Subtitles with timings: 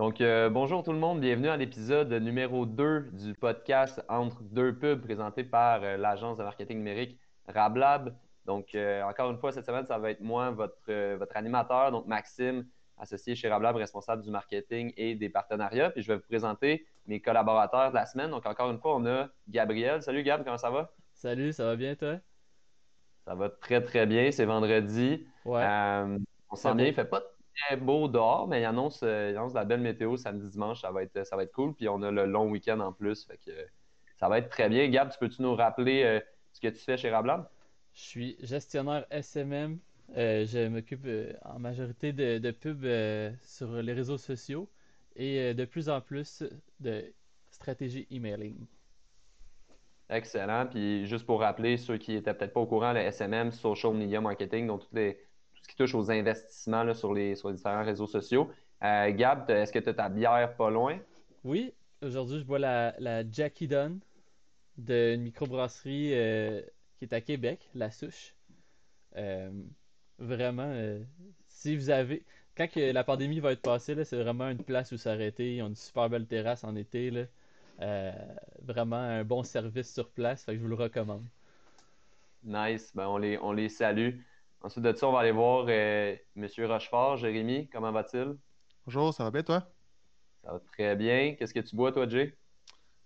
[0.00, 4.74] Donc, euh, bonjour tout le monde, bienvenue à l'épisode numéro 2 du podcast Entre deux
[4.74, 8.16] pubs présenté par euh, l'agence de marketing numérique Rablab.
[8.46, 12.06] Donc, euh, encore une fois, cette semaine, ça va être moi, votre, votre animateur, donc
[12.06, 12.66] Maxime,
[12.96, 15.90] associé chez Rablab, responsable du marketing et des partenariats.
[15.90, 18.30] Puis je vais vous présenter mes collaborateurs de la semaine.
[18.30, 20.02] Donc, encore une fois, on a Gabriel.
[20.02, 20.94] Salut Gab, comment ça va?
[21.12, 22.16] Salut, ça va bien toi?
[23.26, 25.26] Ça va très très bien, c'est vendredi.
[25.44, 25.62] Ouais.
[26.48, 27.20] on sent bien, il fait pas
[27.54, 30.80] très beau dehors, mais il annonce, il annonce de la belle météo samedi, dimanche.
[30.80, 31.74] Ça va être, ça va être cool.
[31.74, 33.24] Puis on a le long week-end en plus.
[33.24, 33.50] Fait que
[34.18, 34.88] ça va être très bien.
[34.88, 36.20] Gab, tu peux-tu nous rappeler euh,
[36.52, 37.48] ce que tu fais chez Rablab?
[37.94, 39.78] Je suis gestionnaire SMM.
[40.16, 42.86] Euh, je m'occupe euh, en majorité de, de pubs
[43.42, 44.68] sur les réseaux sociaux
[45.16, 46.44] et de plus en plus
[46.80, 47.12] de
[47.50, 48.66] stratégie emailing.
[50.08, 50.66] Excellent.
[50.66, 54.20] Puis juste pour rappeler ceux qui étaient peut-être pas au courant, le SMM, Social Media
[54.20, 55.18] Marketing, donc toutes les,
[55.80, 58.50] touche aux investissements là, sur, les, sur les différents réseaux sociaux.
[58.82, 60.98] Euh, Gab, est-ce que tu as ta bière pas loin?
[61.42, 63.98] Oui, aujourd'hui je bois la, la Jackie Dunn
[64.76, 66.60] d'une microbrasserie euh,
[66.98, 68.34] qui est à Québec, La Souche.
[69.16, 69.50] Euh,
[70.18, 71.02] vraiment, euh,
[71.48, 72.24] si vous avez.
[72.56, 75.56] Quand que la pandémie va être passée, c'est vraiment une place où s'arrêter.
[75.56, 77.10] Ils ont une super belle terrasse en été.
[77.10, 77.24] Là.
[78.62, 81.24] Vraiment un bon service sur place, fait que je vous le recommande.
[82.44, 84.18] Nice, ben on les, on les salue.
[84.62, 86.48] Ensuite de ça, on va aller voir euh, M.
[86.58, 87.16] Rochefort.
[87.16, 88.36] Jérémy, comment va-t-il?
[88.84, 89.66] Bonjour, ça va bien toi?
[90.44, 91.34] Ça va très bien.
[91.34, 92.36] Qu'est-ce que tu bois, toi, Jay?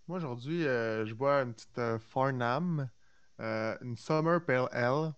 [0.08, 2.91] Moi, aujourd'hui, euh, je bois une petite euh, Farnham,
[3.41, 5.12] euh, une Summer Pale Ale.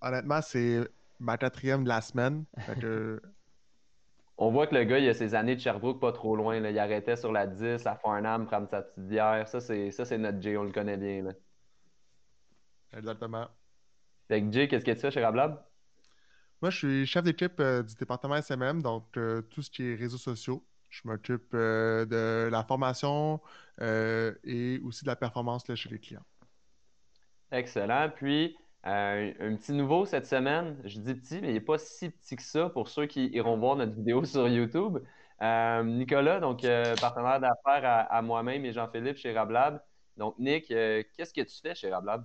[0.00, 0.80] Honnêtement, c'est
[1.20, 2.44] ma quatrième de la semaine.
[2.60, 3.20] Fait que,
[4.36, 6.58] On voit que le gars, il a ses années de Sherbrooke pas trop loin.
[6.58, 6.70] Là.
[6.70, 9.46] Il arrêtait sur la 10 à Farnham, prendre sa petite bière.
[9.46, 11.22] Ça, c'est ça, c'est notre Jay, on le connaît bien.
[11.22, 11.32] Là.
[12.96, 13.48] exactement.
[14.28, 15.64] Fait que Jay, qu'est-ce que tu fais chez Rablab?
[16.62, 19.94] Moi, je suis chef d'équipe euh, du département SMM, donc euh, tout ce qui est
[19.96, 20.66] réseaux sociaux.
[20.88, 23.42] Je m'occupe euh, de la formation
[23.80, 26.24] et aussi de la performance là, chez les clients.
[27.50, 28.10] Excellent.
[28.14, 30.80] Puis, un petit nouveau cette semaine.
[30.84, 33.58] Je dis petit, mais il n'est pas si petit que ça pour ceux qui iront
[33.58, 34.98] voir notre vidéo sur YouTube.
[35.40, 36.62] Nicolas, donc
[37.00, 39.82] partenaire d'affaires à, à moi-même et Jean-Philippe chez Rablab.
[40.16, 42.24] Donc, Nick, qu'est-ce que tu fais chez Rablab?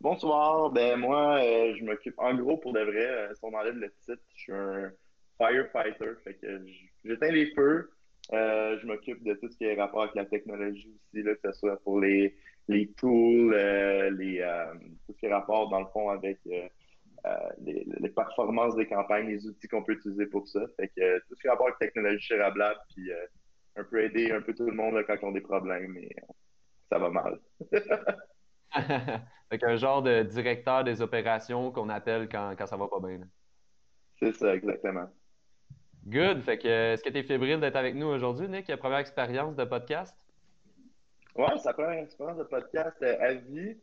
[0.00, 3.76] Bonsoir, ben moi euh, je m'occupe en gros pour de vrai, euh, si on enlève
[3.76, 4.92] le titre, je suis un
[5.38, 6.62] firefighter, fait que
[7.04, 7.90] j'éteins les feux,
[8.32, 11.50] euh, je m'occupe de tout ce qui est rapport avec la technologie aussi, là, que
[11.52, 12.36] ce soit pour les,
[12.68, 14.40] les tools, euh, les,
[15.06, 16.70] tout ce qui est rapport dans le fond avec les,
[18.00, 21.40] les performances des campagnes, les outils qu'on peut utiliser pour ça, fait que tout ce
[21.40, 23.10] qui est rapport avec technologie chez Rablab, puis
[23.76, 26.10] un peu aider un peu tout le monde là, quand ils ont des problèmes, mais
[26.90, 27.40] ça va mal.
[29.50, 33.20] fait qu'un genre de directeur des opérations qu'on appelle quand, quand ça va pas bien.
[34.18, 35.08] C'est ça, exactement.
[36.06, 36.42] Good.
[36.42, 38.74] Fait que, est-ce que tu es fébrile d'être avec nous aujourd'hui, Nick?
[38.76, 40.14] Première expérience de podcast?
[41.34, 43.76] Ouais, ça prend une expérience de podcast euh, à vie.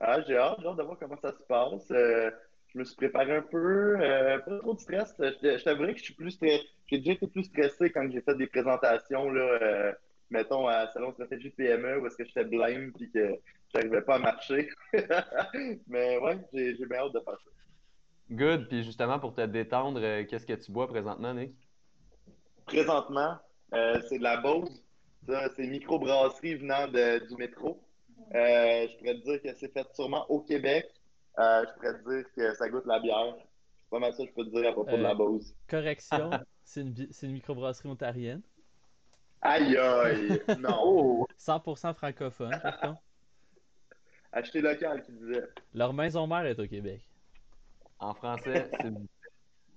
[0.00, 1.90] Ah, j'ai hâte, j'ai hâte de voir comment ça se passe.
[1.90, 2.30] Euh,
[2.74, 5.14] je me suis préparé un peu, euh, pas trop de stress.
[5.18, 6.38] Je, je t'avouerais que je suis plus.
[6.40, 9.92] J'ai déjà été plus stressé quand j'ai fait des présentations, là, euh,
[10.30, 13.38] mettons, à Salon Stratégie PME, où est-ce que j'étais blême puis que
[13.74, 14.68] j'arrivais pas à marcher.
[15.86, 17.50] Mais ouais, j'ai j'ai bien hâte de faire ça.
[18.30, 18.68] Good.
[18.68, 21.54] Puis justement, pour te détendre, euh, qu'est-ce que tu bois présentement, Nick?
[22.66, 23.36] Présentement,
[23.74, 24.82] euh, c'est de la Bose.
[25.28, 27.80] Ça, c'est une microbrasserie venant de, du métro.
[28.34, 30.86] Euh, je pourrais te dire que c'est fait sûrement au Québec.
[31.38, 33.34] Euh, je pourrais te dire que ça goûte la bière.
[33.38, 35.54] C'est pas mal ça que je peux te dire à propos de la Bose.
[35.68, 36.30] Correction,
[36.64, 38.42] c'est une, bi- c'est une microbrasserie ontarienne.
[39.42, 40.42] Aïe aïe!
[40.58, 40.78] Non!
[40.82, 41.26] Oh!
[41.38, 43.03] 100% francophone, par contre.
[44.34, 45.44] Acheter local, qui disait.
[45.74, 47.02] Leur maison mère est au Québec.
[48.00, 49.30] En français, s'il vous plaît.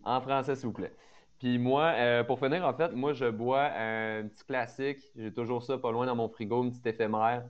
[0.03, 0.94] En français, s'il vous plaît.
[1.40, 5.00] Puis moi, euh, pour finir, en fait, moi, je bois un petit classique.
[5.16, 7.47] J'ai toujours ça pas loin dans mon frigo, une petite éphémère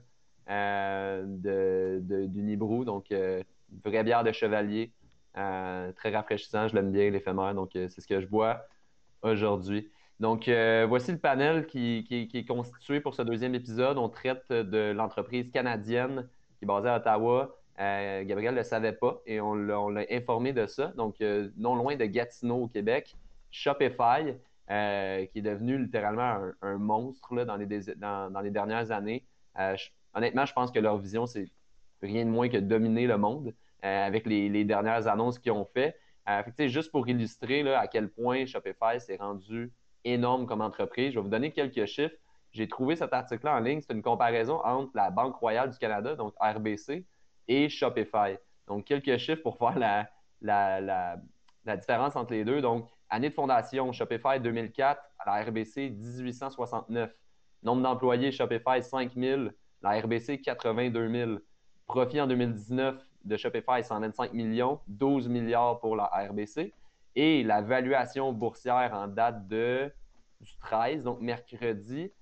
[0.50, 2.84] euh, de, de, du Nibrou.
[2.84, 3.42] Donc, euh,
[3.72, 4.92] une vraie bière de chevalier.
[5.38, 6.68] Euh, très rafraîchissant.
[6.68, 7.54] Je l'aime bien, l'éphémère.
[7.54, 8.66] Donc, euh, c'est ce que je bois
[9.22, 9.90] aujourd'hui.
[10.20, 13.98] Donc, euh, voici le panel qui, qui, qui est constitué pour ce deuxième épisode.
[13.98, 16.28] On traite de l'entreprise canadienne
[16.58, 17.54] qui est basée à Ottawa.
[17.80, 20.88] Euh, Gabriel ne le savait pas et on l'a informé de ça.
[20.96, 23.14] Donc, euh, non loin de Gatineau au Québec,
[23.50, 24.34] Shopify,
[24.70, 29.24] euh, qui est devenu littéralement un, monstre là, dans, les, dernières années.
[30.14, 31.48] Honnêtement, je pense que leur vision, c'est
[32.02, 35.96] rien de moins que dominer le monde avec les, dernières annonces qu'ils ont fait.
[36.56, 39.72] Fait juste pour illustrer là, à quel point Shopify s'est rendu
[40.04, 42.14] énorme comme entreprise, je vais vous donner quelques chiffres.
[42.52, 43.80] J'ai trouvé cet article-là en ligne.
[43.80, 47.04] C'est une comparaison entre la Banque royale du Canada, donc RBC,
[47.48, 48.36] et Shopify.
[48.66, 51.16] Donc, quelques chiffres pour voir la,
[51.76, 52.60] différence entre les deux.
[52.60, 57.10] Donc, année de fondation, Shopify 2004, à la RBC 1869.
[57.62, 59.52] Nombre d'employés, Shopify 5000,
[59.82, 61.38] la RBC 82 000.
[61.86, 66.72] Profit en 2019 de Shopify 125 millions, 12 milliards pour la RBC.
[67.16, 69.92] Et la valuation boursière en date de,
[70.40, 72.12] du 13, donc mercredi,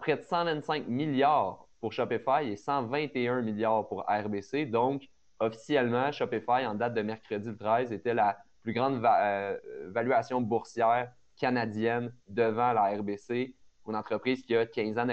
[0.00, 4.66] près de 125 milliards pour Shopify et 121 milliards pour RBC.
[4.66, 5.08] Donc,
[5.38, 9.56] officiellement, Shopify, en date de mercredi le 13, était la plus grande euh,
[9.86, 13.54] valuation boursière canadienne devant la RBC.
[13.86, 15.06] Une entreprise qui a 15 ans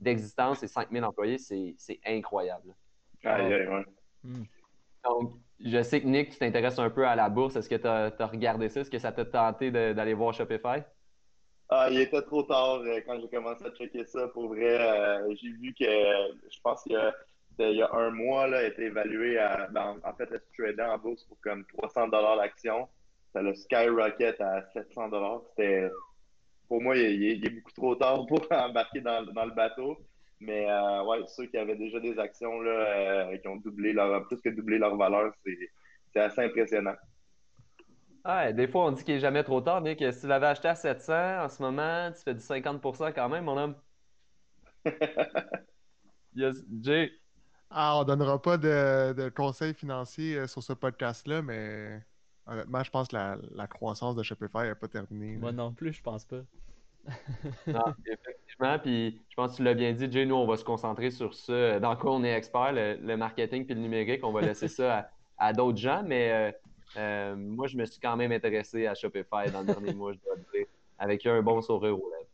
[0.00, 2.74] d'existence et 5000 employés, c'est incroyable.
[4.24, 4.44] Hmm.
[5.04, 7.56] Donc, je sais que Nick, tu t'intéresses un peu à la bourse.
[7.56, 8.80] Est-ce que tu as, regardé ça?
[8.80, 10.82] Est-ce que ça t'a tenté d'aller voir Shopify?
[11.74, 14.28] Ah, il était trop tard euh, quand j'ai commencé à checker ça.
[14.28, 16.92] Pour vrai, euh, j'ai vu que, je pense qu'il
[17.60, 21.40] y, a un mois, là, été évalué à, ben, en fait, elle en bourse pour
[21.40, 22.88] comme 300 l'action.
[23.32, 25.88] Ça le skyrocket à 700 C'était,
[26.68, 29.96] pour moi, il, est beaucoup trop tard pour embarquer dans, dans le bateau.
[30.40, 34.42] Mais euh, ouais, ceux qui avaient déjà des actions là, qui ont doublé leur, plus
[34.42, 35.32] que doublé leur valeur,
[36.12, 36.96] c'est assez impressionnant.
[38.24, 39.98] Ouais, des fois, on dit qu'il n'est jamais trop tard, Nick.
[40.12, 43.44] Si tu l'avais acheté à 700 en ce moment, tu fais du 50% quand même,
[43.44, 43.74] mon homme.
[46.34, 47.10] yes, Jay.
[47.70, 52.00] Ah, on donnera pas de, conseils financiers euh, sur ce podcast-là, mais
[52.46, 55.36] honnêtement, je pense que la, croissance de Shopify n'est pas terminée.
[55.36, 56.42] Moi non plus, je pense pas
[57.66, 60.62] non, effectivement, puis je pense que tu l'as bien dit, Jay, nous, on va se
[60.62, 61.80] concentrer sur ça.
[61.80, 65.52] Dans quoi on est expert, le, marketing puis le numérique, on va laisser ça à,
[65.52, 66.52] d'autres gens, mais euh,
[66.96, 70.18] euh, moi, je me suis quand même intéressé à Shopify dans le dernier mois, je
[70.24, 70.66] dois dire,
[70.98, 72.28] avec un bon sourire aux lèvres.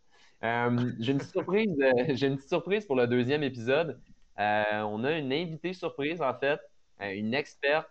[0.45, 1.77] Euh, j'ai une surprise,
[2.11, 4.01] j'ai une petite surprise pour le deuxième épisode.
[4.37, 6.61] on a une invitée surprise, en fait,
[7.01, 7.89] une experte,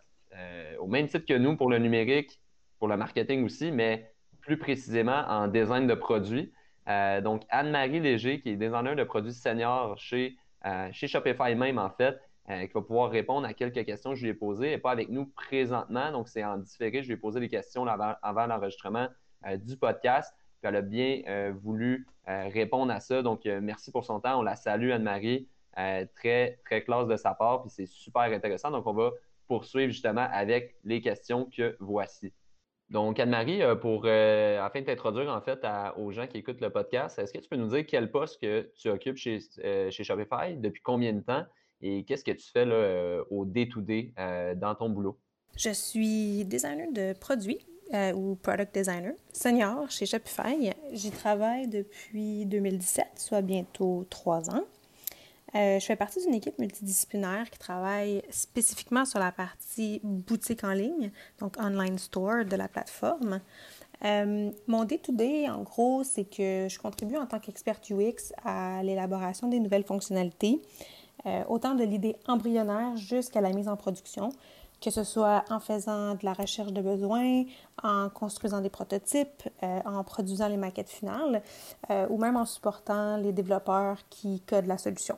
[0.79, 2.41] au même titre que nous pour le numérique,
[2.79, 4.11] pour le marketing aussi, mais
[4.41, 6.51] plus précisément en design de produits.
[6.87, 11.77] Euh, donc, Anne-Marie Léger, qui est designer de produits senior chez, euh, chez Shopify même,
[11.77, 12.17] en fait,
[12.49, 14.67] euh, qui va pouvoir répondre à quelques questions que je lui ai posées.
[14.67, 17.03] Elle n'est pas avec nous présentement, donc c'est en différé.
[17.03, 19.07] Je lui ai posé des questions avant, l'enregistrement
[19.65, 20.33] du podcast.
[20.63, 23.21] Elle a bien voulu répondre à ça.
[23.21, 24.39] Donc, merci pour son temps.
[24.39, 25.47] On la salue, Anne-Marie.
[26.15, 28.71] très, très classe de sa part, puis c'est super intéressant.
[28.71, 29.11] Donc, on va
[29.47, 32.33] poursuivre justement avec les questions que voici.
[32.89, 35.65] Donc, Anne-Marie, euh, pour euh, afin de t'introduire en fait
[35.97, 38.71] aux gens qui écoutent le podcast, est-ce que tu peux nous dire quel poste que
[38.77, 41.43] tu occupes chez, euh, chez Shopify, depuis combien de temps?
[41.81, 44.13] Et qu'est-ce que tu fais là, au day-to-day
[44.55, 45.17] dans ton boulot?
[45.55, 47.65] Je suis designer de produits
[48.15, 50.71] ou product designer senior chez Shopify.
[50.91, 54.63] J'y travaille depuis 2017, soit bientôt trois ans.
[55.55, 60.73] Euh, je fais partie d'une équipe multidisciplinaire qui travaille spécifiquement sur la partie boutique en
[60.73, 63.39] ligne, donc online store de la plateforme.
[64.03, 69.47] Euh, mon day-to-day, en gros, c'est que je contribue en tant qu'expert UX à l'élaboration
[69.47, 70.61] des nouvelles fonctionnalités,
[71.25, 74.29] euh, autant de l'idée embryonnaire jusqu'à la mise en production,
[74.81, 77.43] que ce soit en faisant de la recherche de besoins,
[77.81, 81.41] en construisant des prototypes, en produisant les maquettes finales,
[81.89, 85.17] ou même en supportant les développeurs qui codent la solution.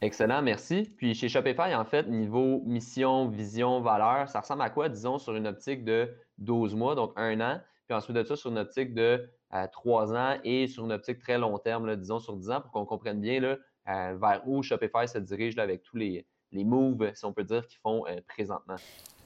[0.00, 0.88] Excellent, merci.
[0.96, 5.34] Puis chez Shopify, en fait, niveau mission, vision, valeur, ça ressemble à quoi, disons, sur
[5.34, 6.08] une optique de
[6.38, 10.14] 12 mois, donc un an, puis ensuite de ça, sur une optique de euh, trois
[10.14, 13.20] ans et sur une optique très long terme, disons sur 10 ans, pour qu'on comprenne
[13.20, 13.56] bien là, euh,
[13.88, 17.80] vers où Shopify se dirige avec tous les, les moves, si on peut dire, qu'ils
[17.80, 18.76] font euh, présentement.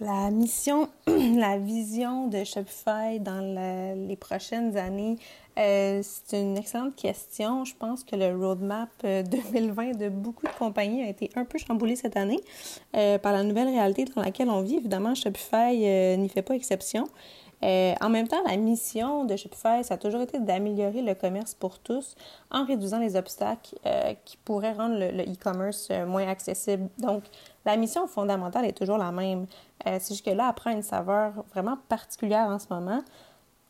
[0.00, 3.40] La mission, la vision de Shopify dans
[4.08, 5.18] les prochaines années,
[5.58, 7.64] euh, c'est une excellente question.
[7.64, 11.58] Je pense que le roadmap 2020 euh, de beaucoup de compagnies a été un peu
[11.58, 12.40] chamboulé cette année
[12.92, 14.76] par la nouvelle réalité dans laquelle on vit.
[14.76, 17.06] Évidemment, Shopify n'y fait pas exception.
[17.62, 21.78] En même temps, la mission de Shopify, ça a toujours été d'améliorer le commerce pour
[21.78, 22.16] tous
[22.50, 23.76] en réduisant les obstacles
[24.24, 26.88] qui pourraient rendre le e-commerce moins accessible.
[26.98, 27.24] Donc,
[27.64, 29.46] la mission fondamentale est toujours la même.
[29.86, 33.02] Euh, c'est juste que là, elle prend une saveur vraiment particulière en ce moment,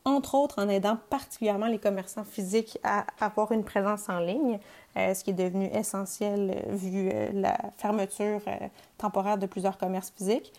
[0.05, 4.59] entre autres en aidant particulièrement les commerçants physiques à avoir une présence en ligne,
[4.97, 8.41] euh, ce qui est devenu essentiel euh, vu la fermeture
[8.97, 10.53] temporaire de plusieurs commerces physiques.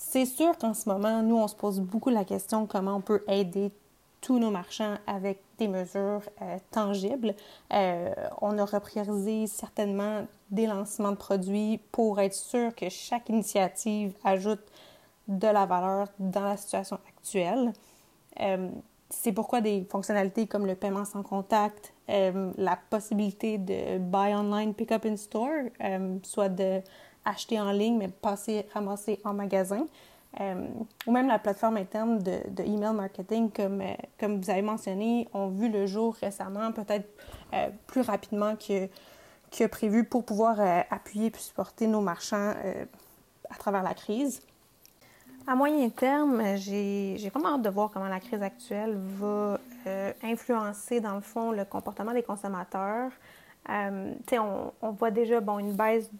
[0.00, 3.24] C'est sûr qu'en ce moment, nous, on se pose beaucoup la question comment on peut
[3.26, 3.72] aider
[4.20, 7.34] tous nos marchands avec des mesures euh, tangibles.
[7.72, 14.14] Euh, on a repriorisé certainement des lancements de produits pour être sûr que chaque initiative
[14.24, 14.62] ajoute
[15.26, 17.72] de la valeur dans la situation actuelle.
[18.40, 18.70] Euh,
[19.10, 24.92] c'est pourquoi des fonctionnalités comme le paiement sans contact, la possibilité de buy online, pick
[24.92, 25.70] up in store,
[26.22, 26.82] soit de
[27.28, 29.86] acheter en ligne mais passer ramasser en magasin,
[31.06, 33.82] ou même la plateforme interne de, de email marketing, comme,
[34.20, 37.08] comme vous avez mentionné, ont vu le jour récemment, peut-être
[37.86, 38.88] plus rapidement que,
[39.50, 42.52] que prévu pour pouvoir appuyer et supporter nos marchands
[43.50, 44.40] à travers la crise.
[45.50, 51.00] À moyen terme, j'ai vraiment hâte de voir comment la crise actuelle va euh, influencer,
[51.00, 53.10] dans le fond, le comportement des consommateurs.
[53.70, 56.10] Euh, on, on, voit déjà bon, une baisse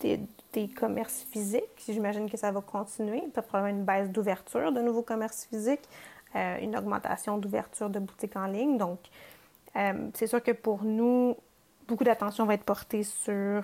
[0.00, 1.62] des, commerces physiques.
[1.86, 3.20] J'imagine que ça va continuer.
[3.32, 5.88] Peut-être probablement une baisse d'ouverture de nouveaux commerces physiques,
[6.34, 8.76] euh, une augmentation d'ouverture de boutiques en ligne.
[8.76, 8.98] Donc,
[10.14, 11.36] c'est sûr que pour nous,
[11.86, 13.62] beaucoup d'attention va être portée sur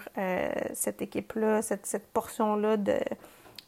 [0.72, 3.00] cette équipe-là, cette, portion-là de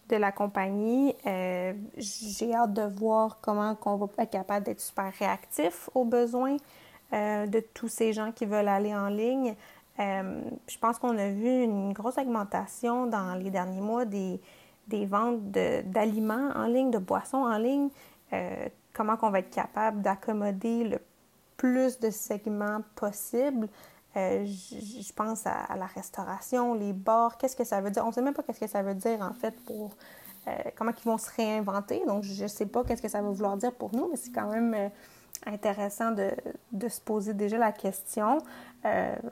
[0.09, 1.15] de la compagnie.
[1.27, 6.57] Euh, j'ai hâte de voir comment on va être capable d'être super réactif aux besoins
[7.13, 9.55] euh, de tous ces gens qui veulent aller en ligne.
[9.99, 14.41] Euh, je pense qu'on a vu une grosse augmentation dans les derniers mois des,
[14.89, 17.89] des ventes d'aliments en ligne, de boissons en ligne.
[18.93, 20.99] comment on va être capable d'accommoder le
[21.57, 23.69] plus de segments possible?
[24.17, 28.03] Euh, je pense à, la restauration, les bars, qu'est-ce que ça veut dire?
[28.03, 29.91] On ne sait même pas qu'est-ce que ça veut dire en fait pour
[30.49, 32.03] euh, comment ils vont se réinventer.
[32.07, 34.33] Donc, je ne sais pas qu'est-ce que ça va vouloir dire pour nous, mais c'est
[34.33, 34.89] quand même euh,
[35.47, 36.31] intéressant de,
[36.73, 38.39] de, se poser déjà la question.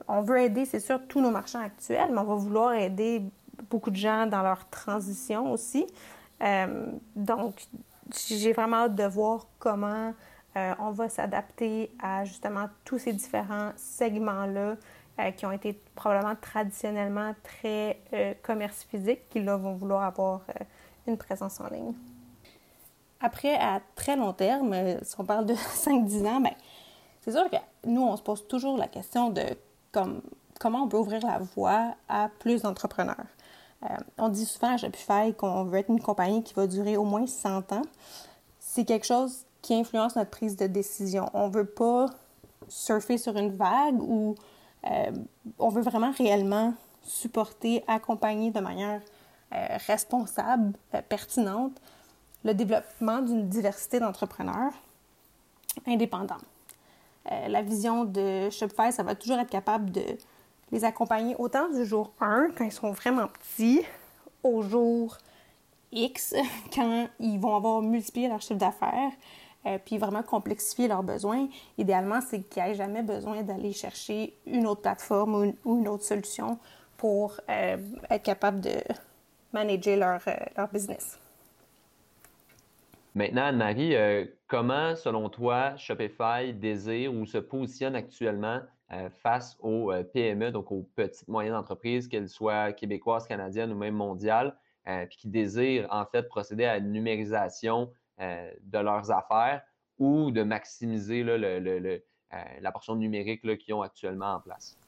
[0.08, 3.22] on veut aider, c'est sûr, tous nos marchands actuels, mais on va vouloir aider
[3.70, 5.86] beaucoup de gens dans leur transition aussi.
[7.16, 7.66] donc,
[8.28, 10.12] j'ai vraiment hâte de voir comment
[10.56, 14.76] euh, on va s'adapter à justement tous ces différents segments-là
[15.18, 20.42] euh, qui ont été probablement traditionnellement très euh, commerce physique, qui là vont vouloir avoir
[21.06, 21.94] une présence en ligne.
[23.24, 26.52] Après, à très long terme, si on parle de 5-10 ans, ben,
[27.22, 29.42] c'est sûr que nous, on se pose toujours la question de
[29.92, 30.20] comme,
[30.60, 33.26] comment on peut ouvrir la voie à plus d'entrepreneurs.
[34.18, 37.26] on dit souvent à Shopify qu'on veut être une compagnie qui va durer au moins
[37.26, 37.82] 100 ans.
[38.58, 41.30] C'est quelque chose qui influence notre prise de décision.
[41.32, 42.10] On ne veut pas
[42.68, 44.34] surfer sur une vague ou
[44.90, 45.12] euh,
[45.58, 49.00] on veut vraiment réellement supporter, accompagner de manière
[49.54, 51.80] euh, responsable, euh, pertinente,
[52.44, 54.72] le développement d'une diversité d'entrepreneurs
[55.86, 56.36] indépendants.
[57.26, 60.04] la vision de Shopify, ça va toujours être capable de
[60.70, 63.82] les accompagner autant du jour 1, quand ils sont vraiment petits,
[64.42, 65.16] au jour
[65.92, 66.34] X,
[66.74, 69.12] quand ils vont avoir multiplié leur chiffre d'affaires,
[69.66, 71.48] euh, puis vraiment complexifier leurs besoins.
[71.78, 76.58] Idéalement, c'est qu'ils n'aient jamais besoin d'aller chercher une autre plateforme ou une, autre solution
[76.98, 77.78] pour euh,
[78.10, 78.74] être capable de
[79.52, 81.18] manager euh, leur business.
[83.14, 83.94] Maintenant, Anne-Marie,
[84.48, 88.60] comment, selon toi, Shopify désire ou se positionne actuellement
[89.22, 94.56] face aux PME, donc aux petites moyennes entreprises, qu'elles soient québécoises, canadiennes ou même mondiales,
[94.84, 99.60] puis qui désirent en fait procéder à une numérisation euh, de leurs affaires
[99.98, 101.98] ou de maximiser euh,
[102.60, 104.78] la portion numérique qu'ils ont actuellement en place?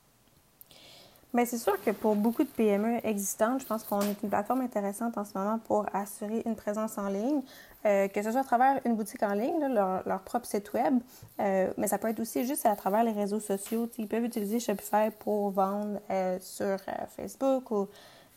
[1.34, 4.62] Bien, c'est sûr que pour beaucoup de PME existantes, je pense qu'on est une plateforme
[4.62, 7.42] intéressante en ce moment pour assurer une présence en ligne,
[7.84, 10.98] euh, que ce soit à travers une boutique en ligne, leur, propre site web,
[11.38, 13.88] mais ça peut être aussi juste à travers les réseaux sociaux.
[13.98, 16.00] ils peuvent utiliser Shopify pour vendre
[16.40, 16.78] sur
[17.16, 17.88] Facebook ou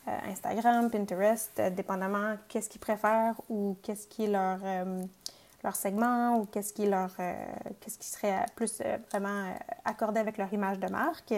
[0.08, 5.02] euh, Instagram, Pinterest, euh, dépendamment qu'est-ce qu'ils préfèrent ou qu'est-ce qui est leur, euh,
[5.62, 7.14] leur segment ou qu'est-ce qui leur
[7.80, 9.52] qu'est-ce qui serait plus vraiment
[9.84, 11.34] accordé avec leur image de marque.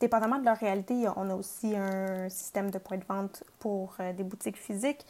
[0.00, 4.22] dépendamment de leur réalité, on a aussi un système de points de vente pour des
[4.22, 5.04] boutiques physiques.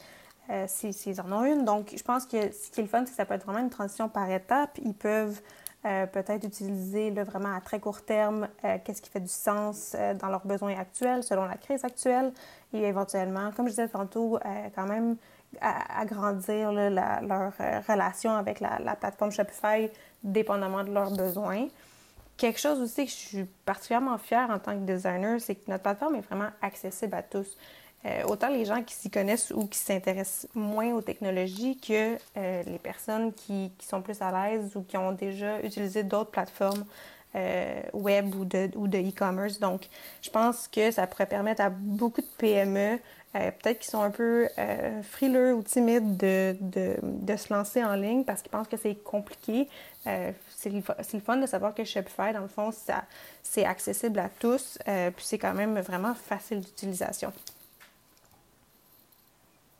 [0.65, 1.63] S'ils en ont une.
[1.63, 3.59] Donc, je pense que ce qui est le fun, c'est que ça peut être vraiment
[3.59, 4.79] une transition par étapes.
[4.83, 5.39] Ils peuvent
[5.85, 10.13] euh, peut-être utiliser vraiment à très court terme euh, qu'est-ce qui fait du sens euh,
[10.13, 12.33] dans leurs besoins actuels, selon la crise actuelle,
[12.73, 14.39] et éventuellement, comme je disais tantôt,
[14.75, 15.15] quand même
[15.61, 17.53] agrandir leur
[17.87, 19.89] relation avec la, la, plateforme Shopify
[20.23, 21.67] dépendamment de leurs besoins.
[22.37, 25.83] Quelque chose aussi que je suis particulièrement fière en tant que designer, c'est que notre
[25.83, 27.57] plateforme est vraiment accessible à tous.
[28.05, 32.63] Euh, autant les gens qui s'y connaissent ou qui s'intéressent moins aux technologies que euh,
[32.63, 36.85] les personnes qui, sont plus à l'aise ou qui ont déjà utilisé d'autres plateformes
[37.35, 39.59] euh, web ou de e-commerce.
[39.59, 39.89] Donc,
[40.21, 42.99] je pense que ça pourrait permettre à beaucoup de PME,
[43.33, 44.47] peut-être qui sont un peu
[45.03, 49.67] frileux ou timides de, de, se lancer en ligne parce qu'ils pensent que c'est compliqué.
[50.03, 50.81] c'est le,
[51.19, 52.71] fun de savoir que Shopify, dans le fond,
[53.43, 57.31] c'est accessible à tous, puis c'est quand même vraiment facile d'utilisation.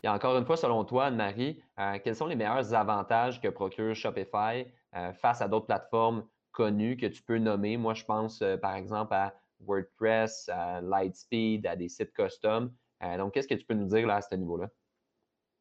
[0.03, 3.95] Et encore une fois, selon toi, Anne-Marie, euh, quels sont les meilleurs avantages que procure
[3.95, 4.65] Shopify
[4.95, 7.77] euh, face à d'autres plateformes connues que tu peux nommer?
[7.77, 12.71] Moi, je pense euh, par exemple à WordPress, à Lightspeed, à des sites custom.
[13.01, 14.69] Donc, qu'est-ce que tu peux nous dire là, à ce niveau-là?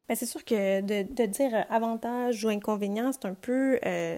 [0.09, 4.17] Ben, c'est sûr que de, dire avantage ou inconvénient, c'est un peu euh,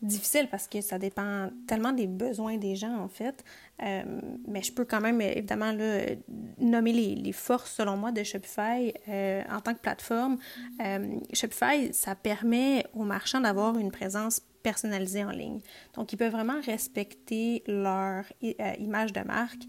[0.00, 3.44] difficile parce que ça dépend tellement des besoins des gens, en fait.
[3.82, 4.04] Euh,
[4.46, 6.02] mais je peux quand même, évidemment, là,
[6.60, 10.38] nommer les, forces, selon moi, de Shopify euh, en tant que plateforme.
[11.32, 15.60] Shopify, ça permet aux marchands d'avoir une présence personnalisée en ligne.
[15.94, 18.24] Donc, ils peuvent vraiment respecter leur
[18.78, 19.62] image de marque,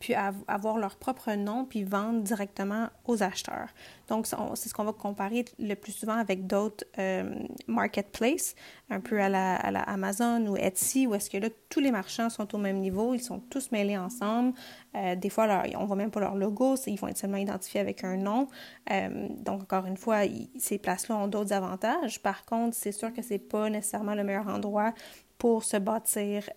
[0.00, 3.68] puis avoir leur propre nom, puis vendre directement aux acheteurs.
[4.12, 7.32] Donc, c'est ce qu'on va comparer le plus souvent avec d'autres euh,
[7.66, 8.54] marketplaces,
[8.90, 12.54] un peu à la, Amazon ou Etsy, où est-ce que là, tous les marchands sont
[12.54, 14.52] au même niveau, ils sont tous mêlés ensemble.
[14.94, 17.80] Euh, des fois, on ne voit même pas leur logo, ils vont être seulement identifiés
[17.80, 18.48] avec un nom.
[18.90, 20.18] Euh, donc, encore une fois,
[20.58, 22.20] ces places-là ont d'autres avantages.
[22.20, 24.92] Par contre, c'est sûr que ce n'est pas nécessairement le meilleur endroit
[25.38, 26.50] pour se bâtir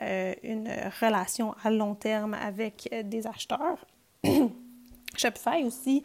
[0.43, 0.69] une
[1.01, 3.87] relation à long terme avec des acheteurs.
[5.17, 6.03] Shopify aussi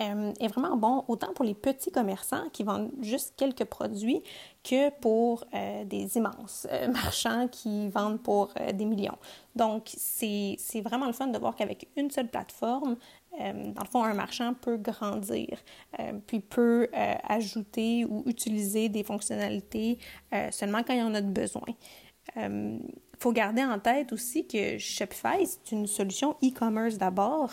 [0.00, 4.22] euh, est vraiment bon autant pour les petits commerçants qui vendent juste quelques produits
[4.62, 9.18] que pour euh, des immenses euh, marchands qui vendent pour des millions.
[9.56, 12.96] Donc, c'est vraiment le fun de voir qu'avec une seule plateforme,
[13.38, 15.58] dans le fond, un marchand peut grandir,
[16.26, 16.88] puis peut
[17.28, 19.98] ajouter ou utiliser des fonctionnalités
[20.50, 21.66] seulement quand il en a besoin.
[22.36, 22.80] Il
[23.18, 27.52] faut garder en tête aussi que Shopify, c'est une solution e-commerce d'abord,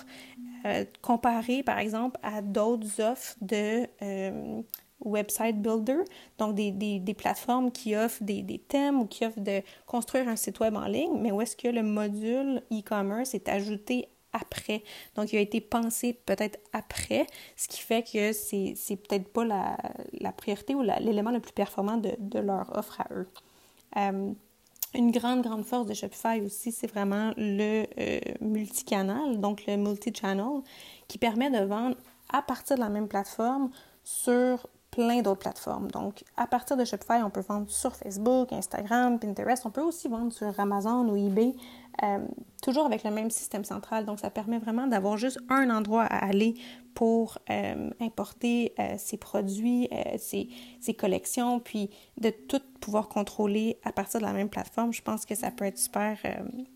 [0.65, 4.62] euh, comparé par exemple à d'autres offres de euh,
[5.00, 6.00] website builder,
[6.38, 10.27] donc des, des, des, plateformes qui offrent des, des, thèmes ou qui offrent de construire
[10.27, 14.84] un site web en ligne, mais où est-ce que le module e-commerce est ajouté après?
[15.15, 19.45] Donc, il a été pensé peut-être après, ce qui fait que c'est, c'est peut-être pas
[19.45, 19.77] la,
[20.19, 23.27] la priorité ou l'élément le plus performant de, de, leur offre à eux.
[23.98, 24.34] Euh,
[24.95, 30.61] une grande, grande force de Shopify aussi, c'est vraiment le euh, multicanal, donc le multi-channel,
[31.07, 31.95] qui permet de vendre
[32.31, 33.69] à partir de la même plateforme
[34.03, 35.91] sur plein d'autres plateformes.
[35.91, 39.65] Donc, à partir de Shopify, on peut vendre sur Facebook, Instagram, Pinterest.
[39.65, 41.53] On peut aussi vendre sur Amazon ou eBay,
[42.03, 42.19] euh,
[42.61, 44.05] toujours avec le même système central.
[44.05, 46.55] Donc, ça permet vraiment d'avoir juste un endroit à aller
[46.93, 51.89] pour euh, importer euh, ses produits, ses, ses, collections, puis
[52.20, 54.93] de tout pouvoir contrôler à partir de la même plateforme.
[54.93, 56.17] Je pense que ça peut être super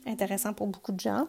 [0.05, 1.27] intéressant pour beaucoup de gens.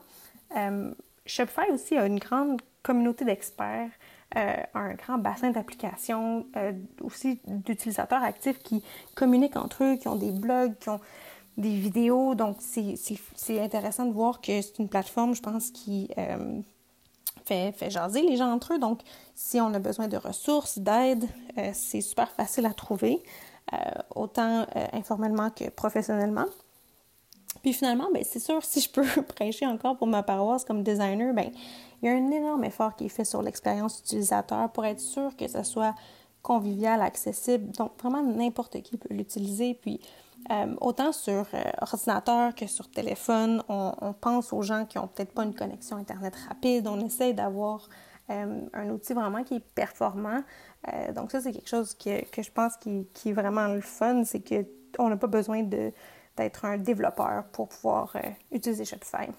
[1.27, 3.91] Shopify aussi a une grande communauté d'experts
[4.37, 8.81] euh, un grand bassin d'applications, euh, aussi d'utilisateurs actifs qui
[9.17, 11.01] communiquent entre eux, qui ont des blogs, qui ont
[11.61, 12.35] des vidéos.
[12.35, 16.61] Donc, c'est intéressant de voir que c'est une plateforme, je pense, qui euh,
[17.45, 18.79] fait, fait jaser les gens entre eux.
[18.79, 19.01] Donc,
[19.35, 21.27] si on a besoin de ressources, d'aide,
[21.73, 23.23] c'est super facile à trouver,
[24.15, 26.47] autant informellement que professionnellement.
[27.63, 31.35] Puis finalement, ben, c'est sûr, si je peux prêcher encore pour ma paroisse comme designer,
[31.35, 31.51] ben,
[32.03, 35.37] il y a un énorme effort qui est fait sur l'expérience utilisateur pour être sûr
[35.37, 35.95] que ce soit
[36.43, 37.71] convivial, accessible.
[37.73, 39.75] Donc, vraiment, n'importe qui peut l'utiliser.
[39.75, 40.01] Puis,
[40.51, 45.33] euh, autant sur euh, ordinateur que sur téléphone, on, pense aux gens qui n'ont peut-être
[45.33, 46.89] pas une connexion Internet rapide.
[46.89, 47.89] On essaie d'avoir
[48.31, 50.43] euh, un outil vraiment qui est performant.
[51.15, 54.25] donc, ça, c'est quelque chose que, que je pense qui, qui, est vraiment le fun.
[54.25, 54.43] C'est
[54.97, 58.17] qu'on n'a pas besoin d'être un développeur pour pouvoir
[58.51, 59.31] utiliser Shopify.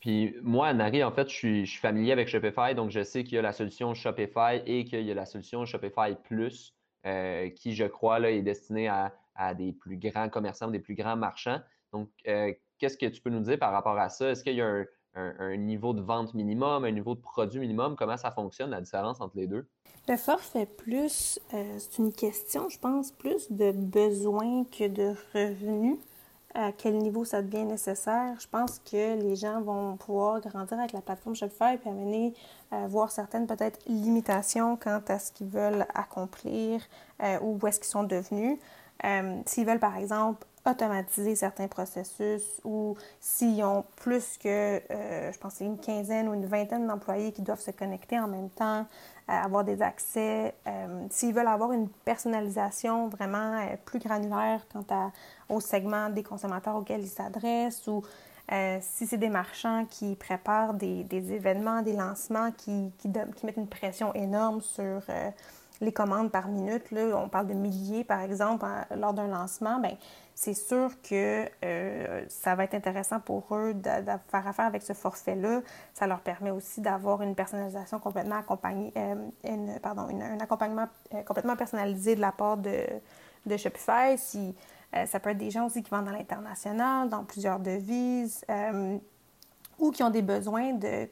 [0.00, 3.38] Puis moi, Nari, en fait, je suis, familier avec Shopify, donc je sais qu'il y
[3.38, 6.76] a la solution Shopify et qu'il y a la solution Shopify Plus,
[7.56, 9.12] qui, je crois, là, est destinée à,
[9.56, 11.60] des plus grands commerçants, des plus grands marchands.
[11.92, 14.30] Donc, euh, qu'est-ce que tu peux nous dire par rapport à ça?
[14.30, 17.96] Est-ce qu'il y a un, niveau de vente minimum, un niveau de produit minimum?
[17.96, 19.68] Comment ça fonctionne, la différence entre les deux?
[20.08, 25.98] Le forfait plus, euh, c'est une question, je pense, plus de besoins que de revenus
[26.54, 28.34] à quel niveau ça devient nécessaire?
[28.40, 32.34] Je pense que les gens vont pouvoir grandir avec la plateforme Shopify et amener
[32.70, 36.80] à euh, voir certaines peut-être limitations quant à ce qu'ils veulent accomplir
[37.22, 38.58] euh, ou où est-ce qu'ils sont devenus.
[39.04, 45.60] Euh, s'ils veulent, par exemple, automatiser certains processus ou s'ils ont plus que, je pense,
[45.60, 48.84] une quinzaine ou une vingtaine d'employés qui doivent se connecter en même temps,
[49.28, 50.54] avoir des accès,
[51.08, 54.84] s'ils veulent avoir une personnalisation vraiment plus granulaire quant
[55.48, 58.02] au segment des consommateurs auxquels ils s'adressent ou
[58.50, 63.68] euh, si c'est des marchands qui préparent des, événements, des lancements qui, qui, mettent une
[63.68, 65.30] pression énorme sur euh,
[65.80, 69.96] les commandes par minute, là, on parle de milliers par exemple lors d'un lancement, ben
[70.34, 73.90] c'est sûr que euh, ça va être intéressant pour eux de,
[74.28, 75.62] faire affaire avec ce forfait-là.
[75.94, 78.92] Ça leur permet aussi d'avoir une personnalisation complètement accompagnée,
[79.44, 80.86] une, pardon, un accompagnement
[81.26, 82.84] complètement personnalisé de la part de,
[83.46, 84.16] de Shopify.
[84.16, 84.54] Si,
[84.94, 88.96] euh, ça peut être des gens aussi qui vendent à l'international, dans plusieurs devises, euh,
[89.78, 91.08] ou qui ont des besoins de,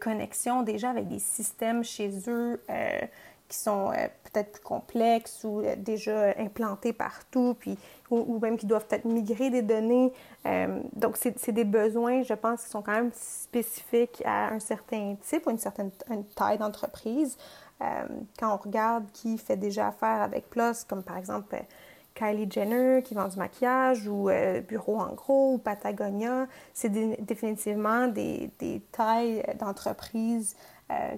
[0.00, 3.00] connexion déjà avec des systèmes chez eux euh,
[3.48, 7.78] qui sont euh, peut-être plus complexes ou euh, déjà implantés partout, puis,
[8.10, 10.12] ou, même qui doivent peut-être migrer des données.
[10.46, 15.16] Euh, donc, c'est des besoins, je pense, qui sont quand même spécifiques à un certain
[15.22, 15.90] type ou une certaine
[16.34, 17.36] taille d'entreprise.
[17.80, 21.56] quand on regarde qui fait déjà affaire avec PLOS, comme par exemple
[22.14, 24.30] Kylie Jenner qui vend du maquillage ou
[24.66, 30.56] Bureau en gros ou Patagonia, c'est définitivement des, des tailles d'entreprise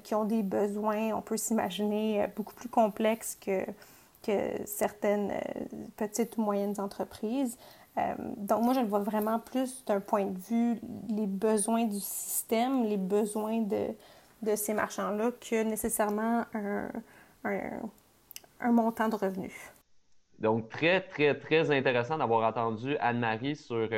[0.02, 3.64] qui ont des besoins, on peut s'imaginer, euh, beaucoup plus complexes que,
[4.22, 5.64] que certaines euh,
[5.96, 7.56] petites ou moyennes entreprises.
[8.36, 12.84] donc moi, je le vois vraiment plus d'un point de vue les besoins du système,
[12.84, 13.88] les besoins de,
[14.42, 16.88] de ces marchands-là que nécessairement un,
[17.44, 17.60] un,
[18.60, 19.52] un montant de revenus.
[20.38, 23.88] Donc, très, très, très intéressant d'avoir entendu Anne-Marie sur,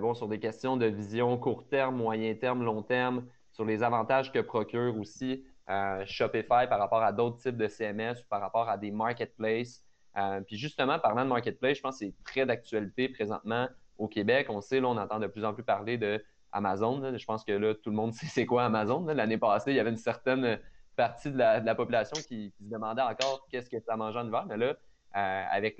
[0.00, 4.32] bon, sur des questions de vision court terme, moyen terme, long terme, sur les avantages
[4.32, 8.68] que procure aussi euh, Shopify par rapport à d'autres types de CMS ou par rapport
[8.68, 9.84] à des marketplaces.
[10.16, 14.48] Euh, puis justement, parlant de marketplace, je pense que c'est très d'actualité présentement au Québec.
[14.50, 17.16] On sait, là, on entend de plus en plus parler de Amazon.
[17.16, 19.04] Je pense que là, tout le monde sait c'est quoi Amazon.
[19.06, 20.58] L'année passée, il y avait une certaine
[20.96, 24.44] partie de la, population qui, se demandait encore qu'est-ce que ça mangeait en hiver.
[24.46, 24.74] Mais là,
[25.16, 25.76] euh, avec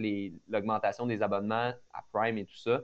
[0.49, 2.81] l'augmentation des abonnements à Prime et tout ça,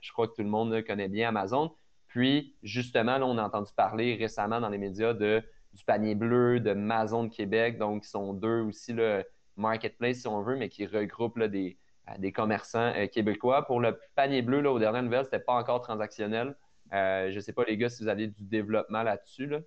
[0.00, 1.74] je crois que tout le monde connaît bien Amazon.
[2.14, 6.60] Puis, justement, là, on a entendu parler récemment dans les médias de, du panier bleu,
[6.60, 9.24] de Amazon de Québec, donc qui sont deux aussi le
[9.56, 11.76] marketplace, si on veut, mais qui regroupent des,
[12.08, 13.66] euh, des commerçants euh, québécois.
[13.66, 16.54] Pour le panier bleu, là, aux dernières nouvelles, ce n'était pas encore transactionnel.
[16.92, 19.46] Euh, je ne sais pas, les gars, si vous avez du développement là-dessus.
[19.46, 19.58] Là.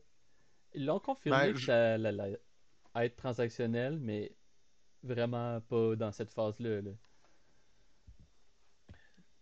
[0.73, 2.39] Ils l'ont confirmé ben, que ça allait
[2.95, 4.31] être transactionnel, mais
[5.03, 6.79] vraiment pas dans cette phase-là.
[6.79, 6.91] là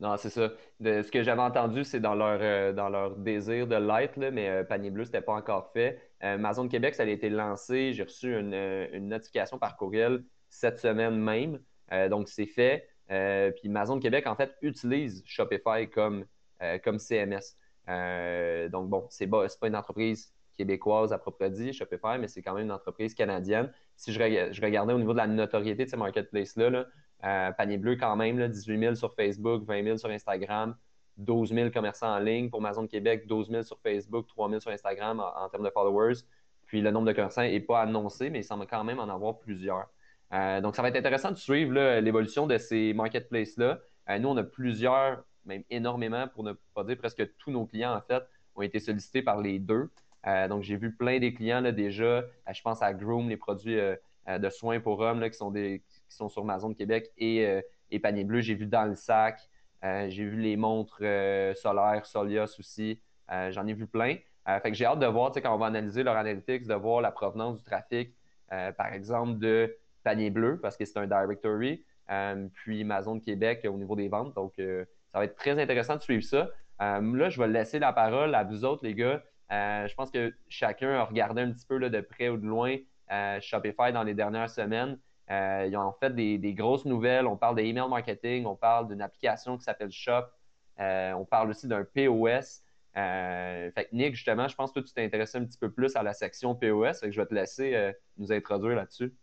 [0.01, 0.51] non, c'est ça.
[0.81, 4.63] ce que j'avais entendu, c'est dans leur, euh, dans leur désir de l'être, mais euh,
[4.65, 6.01] Panier Bleu, ce n'était pas encore fait.
[6.23, 7.93] Euh, Amazon Québec, ça a été lancé.
[7.93, 11.60] J'ai reçu une, notification par courriel cette semaine même.
[12.10, 12.89] donc, c'est fait.
[13.08, 16.25] puis Amazon Québec, en fait, utilise Shopify comme,
[16.84, 17.58] comme CMS.
[18.69, 22.53] donc, bon, ce n'est pas, une entreprise québécoise à proprement dit, Shopify, mais c'est quand
[22.53, 23.71] même une entreprise canadienne.
[23.97, 24.19] Si je,
[24.51, 26.86] je regardais au niveau de la notoriété de ces marketplaces-là, là,
[27.25, 30.75] euh, panier bleu quand même, 18 000 sur Facebook, 20 000 sur Instagram,
[31.17, 32.49] 12 000 commerçants en ligne.
[32.49, 36.19] Pour Amazon Québec, 12 000 sur Facebook, 3 000 sur Instagram en, termes de followers.
[36.65, 39.39] Puis le nombre de commerçants n'est pas annoncé, mais il semble quand même en avoir
[39.39, 39.88] plusieurs.
[40.33, 43.79] Euh, donc, ça va être intéressant de suivre l'évolution de ces marketplaces-là.
[44.09, 47.95] Euh, nous, on a plusieurs, même énormément, pour ne pas dire presque tous nos clients,
[47.95, 48.23] en fait,
[48.55, 49.89] ont été sollicités par les deux.
[50.49, 52.23] donc, j'ai vu plein des clients déjà.
[52.51, 53.77] je pense à Groom, les produits
[54.27, 57.61] de soins pour hommes qui sont des qui sont sur Amazon de Québec et, euh,
[57.91, 58.41] et Panier Bleu.
[58.41, 59.39] J'ai vu dans le sac,
[59.83, 63.01] euh, j'ai vu les montres euh, solaires, Solios aussi.
[63.49, 64.17] J'en ai vu plein.
[64.45, 67.09] fait que j'ai hâte de voir, quand on va analyser leur analytics, de voir la
[67.09, 68.13] provenance du trafic,
[68.49, 71.83] par exemple, de Panier Bleu, parce que c'est un directory,
[72.53, 74.35] puis Amazon de Québec au niveau des ventes.
[74.35, 76.51] Donc, ça va être très intéressant de suivre ça.
[76.79, 79.23] là, je vais laisser la parole à vous autres, les gars.
[79.49, 82.77] je pense que chacun a regardé un petit peu de près ou de loin
[83.41, 84.99] Shopify dans les dernières semaines.
[85.31, 87.25] Euh, ils ont fait des, grosses nouvelles.
[87.25, 90.25] On parle d'email marketing, on parle d'une application qui s'appelle Shop,
[90.79, 92.61] euh, on parle aussi d'un POS.
[92.97, 96.03] Euh, fait que Nick, justement, je pense que tu t'intéressais un petit peu plus à
[96.03, 97.09] la section POS.
[97.09, 99.13] Je vais te laisser nous introduire là-dessus.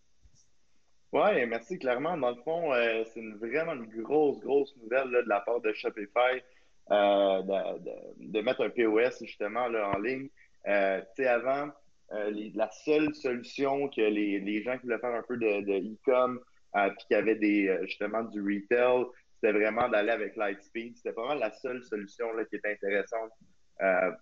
[1.13, 1.79] Oui, merci.
[1.79, 2.73] Clairement, dans le fond,
[3.15, 6.43] c'est vraiment une grosse, grosse nouvelle de la part de Shopify
[6.91, 10.29] de, mettre un POS justement là, en ligne.
[10.65, 11.71] avant,
[12.13, 16.41] euh, la seule solution que les, les, gens qui voulaient faire un peu de e-com,
[16.77, 20.97] euh, puis qui avaient des, euh, justement du retail, c'était vraiment d'aller avec Lightspeed.
[20.97, 23.33] C'était vraiment la seule solution là, qui était intéressante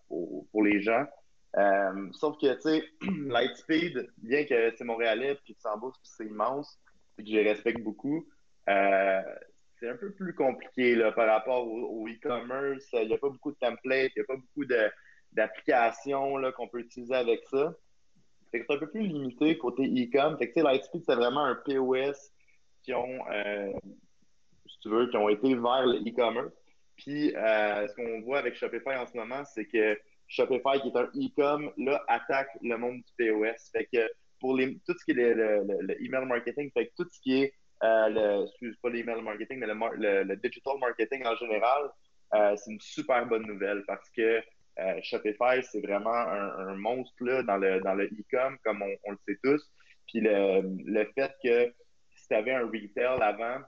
[0.09, 1.05] pour, pour, les gens.
[2.13, 2.85] sauf que, tu sais,
[3.29, 6.79] Lightspeed, bien que c'est montréalais, puis que puis c'est immense,
[7.17, 8.27] puis que je respecte beaucoup,
[8.67, 12.89] c'est un peu plus compliqué là, par rapport au, e-commerce.
[12.95, 14.91] Il n'y a pas beaucoup de templates, il n'y a pas beaucoup de
[15.33, 17.75] d'applications qu'on peut utiliser avec ça.
[18.53, 20.37] c'est un peu plus limité côté e-com.
[20.41, 22.33] Lightspeed, c'est vraiment un POS
[22.83, 23.73] qui ont, euh,
[24.67, 26.53] si tu veux, qui ont été vers le e-commerce.
[26.97, 30.97] Puis, euh, ce qu'on voit avec Shopify en ce moment, c'est que Shopify, qui est
[30.97, 31.73] un e-com,
[32.09, 33.71] attaque le monde du POS.
[33.73, 37.21] Fait que pour les, tout ce qui est le, email marketing, fait que tout ce
[37.21, 41.91] qui est, euh, le, excuse pas l'email marketing, mais le, digital marketing en général,
[42.57, 44.41] c'est une super bonne nouvelle parce que
[44.79, 49.19] euh, Shopify, c'est vraiment un, monstre là, dans le dans le e-com, comme on, le
[49.27, 49.63] sait tous.
[50.07, 51.73] Puis le, le fait que
[52.17, 53.61] si tu avais un retail avant,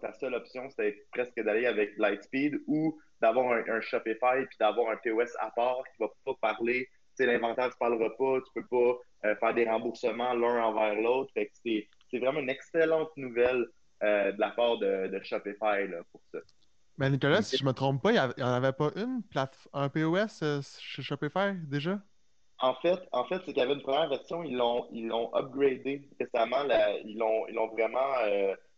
[0.00, 4.96] ta seule option, c'était presque d'aller avec Lightspeed ou d'avoir un, Shopify puis d'avoir un
[4.96, 9.34] POS à part qui va pas parler l'inventaire ne se parlera pas, tu peux pas
[9.36, 11.32] faire des remboursements l'un envers l'autre.
[11.62, 13.66] c'est vraiment une excellente nouvelle
[14.02, 16.40] de la part de, Shopify pour ça.
[16.98, 19.22] Mais Nicolas, si je me trompe pas, il n'y en avait pas une
[19.72, 20.44] un POS
[20.78, 22.00] chez Shopify déjà?
[22.58, 25.34] En fait, en fait c'est qu'il y avait une première version, ils l'ont ils l'ont
[25.34, 26.64] upgradé récemment,
[27.04, 28.14] ils l'ont ils l'ont vraiment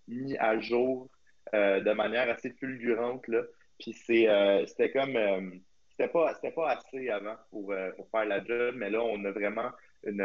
[0.09, 1.09] mis à jour
[1.55, 3.27] euh, de manière assez fulgurante.
[3.29, 3.43] Là.
[3.79, 5.17] Puis c'est, euh, c'était comme.
[5.17, 5.51] Euh,
[5.91, 9.31] c'était pas, c'était pas assez avant pour, pour, faire la job, mais là, on a
[9.31, 9.71] vraiment
[10.05, 10.23] une,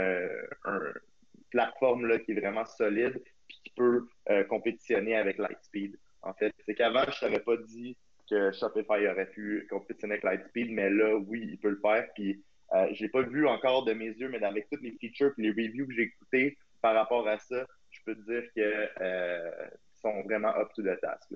[1.49, 4.05] plateforme là, qui est vraiment solide puis qui peut
[4.49, 5.97] compétitionner avec Lightspeed.
[6.23, 7.97] En fait, c'est qu'avant, je t'avais pas dit
[8.29, 12.07] que Shopify aurait pu compétitionner avec Lightspeed, mais là, oui, il peut le faire.
[12.15, 15.33] Puis euh, je l'ai pas vu encore de mes yeux, mais avec toutes les features
[15.37, 19.71] et les reviews que j'ai écoutées par rapport à ça, je peux te dire que
[20.01, 21.33] sont vraiment up to the task.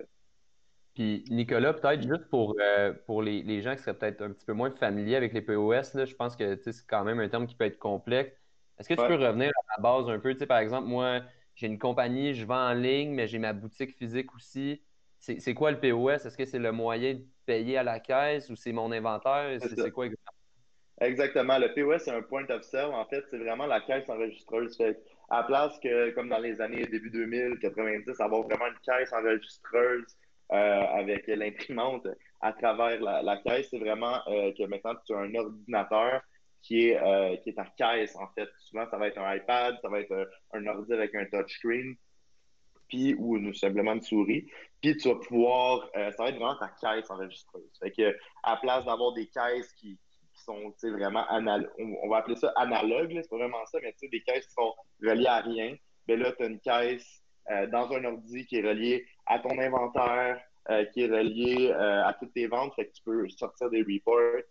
[0.93, 4.45] Puis Nicolas, peut-être juste pour, euh, pour les, les, gens qui seraient peut-être un petit
[4.45, 7.47] peu moins familiers avec les POS, là, je pense que c'est quand même un terme
[7.47, 8.31] qui peut être complexe.
[8.79, 10.33] Est-ce que tu peux revenir à la base un peu?
[10.33, 11.21] Tu sais, par exemple, moi,
[11.55, 14.81] j'ai une compagnie, je vends en ligne, mais j'ai ma boutique physique aussi.
[15.19, 16.25] C'est quoi le POS?
[16.25, 19.59] Est-ce que c'est le moyen de payer à la caisse ou c'est mon inventaire?
[19.61, 20.35] C'est quoi exactement?
[21.01, 21.57] Exactement.
[21.57, 22.93] Le POS, c'est un point of sale.
[22.93, 24.77] En fait, c'est vraiment la caisse enregistreuse.
[24.77, 24.97] Fait
[25.29, 30.05] à place que, comme dans les années début 2000, 90, avoir vraiment une caisse enregistreuse
[30.51, 32.07] euh, avec l'imprimante
[32.41, 36.21] à travers la, caisse, c'est vraiment euh, que maintenant tu as un ordinateur
[36.65, 38.49] qui est, euh, qui est ta caisse, en fait.
[38.59, 41.95] Souvent, ça va être un iPad, ça va être un, ordi avec un touchscreen,
[42.87, 44.47] puis ou simplement une souris.
[44.81, 47.69] Puis tu vas pouvoir, ça va être vraiment ta caisse enregistreuse.
[47.81, 49.97] Fait que à place d'avoir des caisses qui,
[50.43, 51.71] sont vraiment analogues.
[51.79, 55.27] On, va appeler ça analogue, c'est pas vraiment ça, mais des caisses qui sont reliées
[55.27, 55.75] à rien.
[56.07, 59.57] Mais là, tu as une caisse euh, dans un ordi qui est reliée à ton
[59.59, 63.69] inventaire, euh, qui est reliée euh, à toutes tes ventes, fait que tu peux sortir
[63.69, 64.41] des reports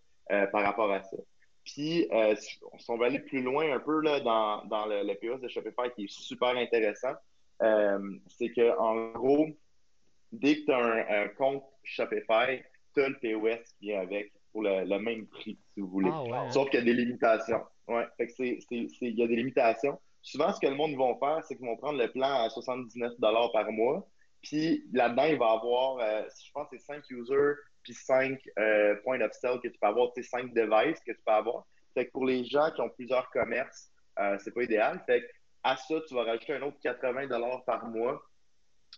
[0.51, 1.19] par rapport à ça.
[1.65, 5.41] Puis, si on va aller plus loin un peu là, dans, dans le, le POS
[5.41, 7.15] de Shopify qui est super intéressant,
[7.61, 9.49] c'est que en gros,
[10.33, 12.63] dès que tu as un, compte Shopify,
[12.95, 16.11] tu as le POS qui vient avec pour le, même prix, si vous voulez.
[16.13, 17.63] Ah Sauf qu'il y a des limitations.
[17.89, 19.99] Ouais, fait que c'est, il y a des limitations.
[20.23, 23.13] Souvent, ce que le monde va faire, c'est qu'ils vont prendre le plan à 79
[23.53, 24.09] par mois.
[24.43, 29.21] Puis là-dedans, il va avoir, euh, je pense, c'est 5 users, puis 5 euh, points
[29.21, 31.65] of sale que tu peux avoir, tu 5 devices que tu peux avoir.
[31.95, 35.01] Fait que pour les gens qui ont plusieurs commerces, euh, c'est pas idéal.
[35.07, 35.27] Fait que
[35.63, 37.29] à ça, tu vas rajouter un autre 80
[37.67, 38.23] par mois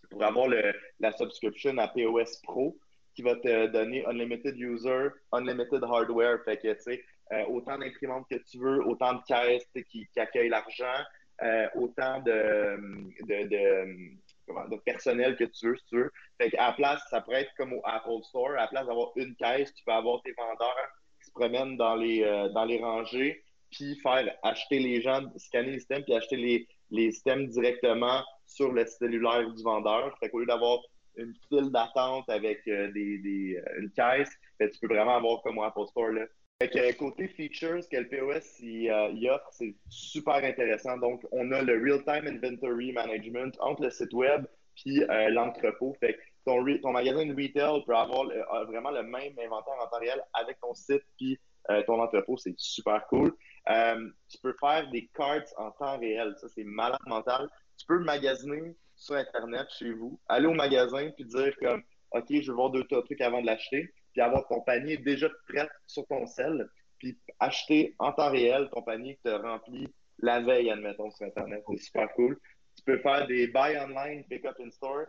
[0.09, 2.77] pour avoir le, la subscription à POS Pro
[3.15, 6.43] qui va te donner unlimited user, unlimited hardware.
[6.45, 11.03] Fait que, tu euh, autant d'imprimantes que tu veux, autant de caisses qui, accueillent l'argent,
[11.41, 12.77] euh, autant de,
[13.25, 16.11] de, de, personnel que tu veux, si tu veux.
[16.39, 18.51] Fait qu'à la place, ça pourrait être comme au Apple Store.
[18.51, 21.95] À la place d'avoir une caisse, tu peux avoir tes vendeurs qui se promènent dans
[21.95, 26.37] les, euh, dans les rangées, puis faire acheter les gens, scanner les systèmes, puis acheter
[26.37, 30.17] les, les systèmes directement sur le cellulaire du vendeur.
[30.19, 30.79] Fait qu'au lieu d'avoir
[31.17, 35.41] une file d'attente avec euh, des, des, euh, une caisse, ben, tu peux vraiment avoir
[35.41, 36.09] comme Apple Store.
[36.09, 36.25] Là.
[36.59, 40.97] Fait côté features que le POS il, euh, offre, c'est super intéressant.
[40.97, 45.95] Donc, on a le Real-Time Inventory Management entre le site web puis l'entrepôt.
[45.99, 48.25] Fait ton, ton magasin de retail peut avoir
[48.65, 51.39] vraiment le même inventaire en temps réel avec ton site puis
[51.85, 52.37] ton entrepôt.
[52.37, 53.35] C'est super cool.
[53.67, 56.33] tu peux faire des cards en temps réel.
[56.39, 57.49] Ça, c'est malade mental.
[57.77, 62.49] Tu peux magasiner sur Internet chez vous, aller au magasin puis dire comme OK, je
[62.49, 66.25] veux voir deux trucs avant de l'acheter, puis avoir ton panier déjà prêt sur ton
[66.25, 71.11] sel, puis acheter en temps réel ton panier que tu as rempli la veille, admettons,
[71.11, 71.63] sur Internet.
[71.69, 72.39] C'est super cool.
[72.75, 75.05] Tu peux faire des buy online, pick up in store,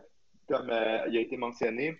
[0.47, 1.97] comme euh, il a été mentionné.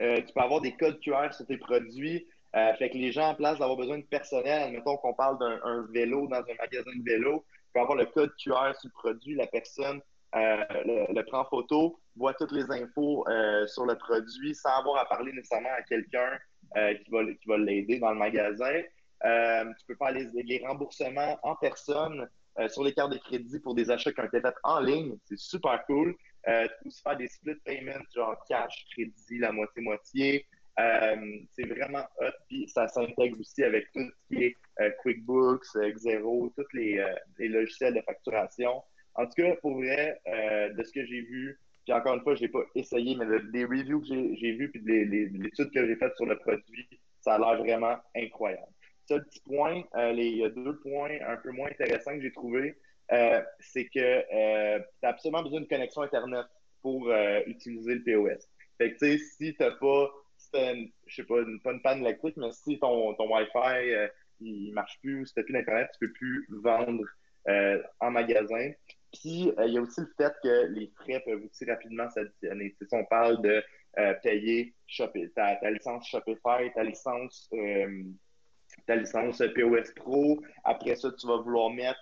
[0.00, 2.26] Euh, tu peux avoir des codes QR sur tes produits.
[2.56, 5.86] Euh, fait que les gens, en place d'avoir besoin de personnel, admettons qu'on parle d'un
[5.92, 9.34] vélo dans un magasin de vélo, tu peux avoir le code QR sur le produit,
[9.34, 10.00] la personne
[10.34, 10.64] euh,
[11.12, 15.32] le, prend photo, voit toutes les infos euh, sur le produit sans avoir à parler
[15.32, 16.38] nécessairement à quelqu'un
[16.76, 18.82] euh, qui va, qui va l'aider dans le magasin.
[19.22, 22.28] tu peux faire les, remboursements en personne
[22.68, 25.16] sur les cartes de crédit pour des achats qui ont été faits en ligne.
[25.24, 26.14] C'est super cool.
[26.44, 30.46] tu peux aussi faire des split payments, genre cash, crédit, la moitié-moitié.
[30.76, 32.36] c'est vraiment hot.
[32.48, 34.56] Puis ça s'intègre aussi avec tout ce qui est
[35.02, 37.02] QuickBooks, Xero, tous les,
[37.38, 38.82] logiciels de facturation.
[39.14, 42.34] En tout cas, pour vrai, euh, de ce que j'ai vu, puis encore une fois,
[42.34, 45.96] je n'ai pas essayé, mais les reviews que j'ai vues, puis les, études que j'ai
[45.96, 46.88] faites sur le produit,
[47.20, 48.72] ça a l'air vraiment incroyable.
[49.08, 52.22] Seul petit point, euh, les, il y a deux points un peu moins intéressants que
[52.22, 52.76] j'ai trouvés,
[53.12, 56.46] euh, c'est que tu as absolument besoin d'une connexion Internet
[56.82, 57.12] pour
[57.46, 58.48] utiliser le POS.
[58.78, 60.10] Fait que, tu sais, si tu pas,
[61.06, 64.08] je sais pas, une, pas une panne électrique, mais si ton, ton Wi-Fi
[64.40, 67.04] il marche plus, si tu plus d'Internet, tu peux plus vendre
[68.00, 68.70] en magasin.
[69.12, 72.74] Puis, il y a aussi le fait que les frais peuvent aussi rapidement s'additionner.
[72.80, 73.62] Si on parle de
[74.22, 74.74] payer
[75.34, 77.50] ta, ta, licence Shopify, ta licence,
[78.86, 82.00] ta licence POS Pro, après ça, tu vas vouloir mettre,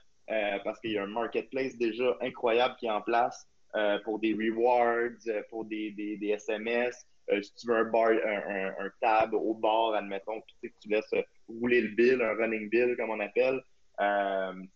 [0.62, 4.34] parce qu'il y a un marketplace déjà incroyable qui est en place, euh, pour des
[4.34, 7.06] rewards, euh, pour des, des, des SMS.
[7.30, 11.14] Euh, si tu veux un, bar, un, un, tab au bar, admettons, puis tu laisses
[11.46, 13.62] rouler le bill, un running bill, comme on appelle.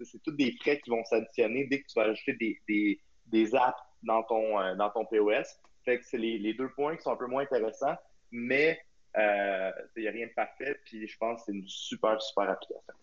[0.02, 3.54] C'est tous des frais qui vont s'additionner dès que tu vas ajouter des, des, des
[3.54, 5.58] apps dans ton, dans ton POS.
[5.84, 7.96] Fait que c'est les, les, deux points qui sont un peu moins intéressants,
[8.30, 8.78] mais
[9.16, 12.94] il n'y a rien de parfait, puis je pense que c'est une super, super application.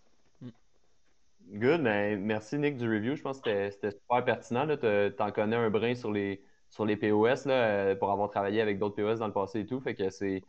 [1.50, 3.16] Good, ben, merci Nick du review.
[3.16, 4.66] Je pense que c'était super pertinent.
[4.68, 8.62] Tu en connais un brin sur les, sur les POS là, euh, pour avoir travaillé
[8.62, 9.82] avec d'autres POS dans le passé et tout.
[9.82, 10.44] Fait que c'est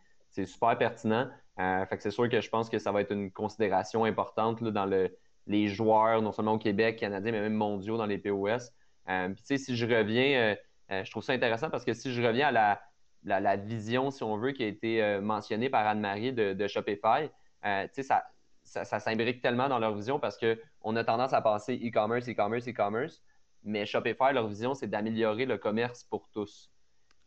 [0.46, 1.28] super pertinent.
[1.58, 4.60] Euh, fait que c'est sûr que je pense que ça va être une considération importante
[4.60, 5.14] là, dans le,
[5.46, 8.70] les joueurs, non seulement au Québec, Canadien, mais même mondiaux dans les POS.
[9.08, 10.56] Euh, puis tu sais, si je reviens,
[10.90, 14.36] je trouve ça intéressant parce que si je reviens à la, la, vision, si on
[14.36, 17.28] veut, qui a été mentionnée par Anne-Marie de, de Shopify,
[17.62, 18.24] tu sais, ça,
[18.64, 23.22] ça, s'imbrique tellement dans leur vision parce qu'on a tendance à passer e-commerce, e-commerce, e-commerce,
[23.64, 26.70] mais Shopify, leur vision, c'est d'améliorer le commerce pour tous.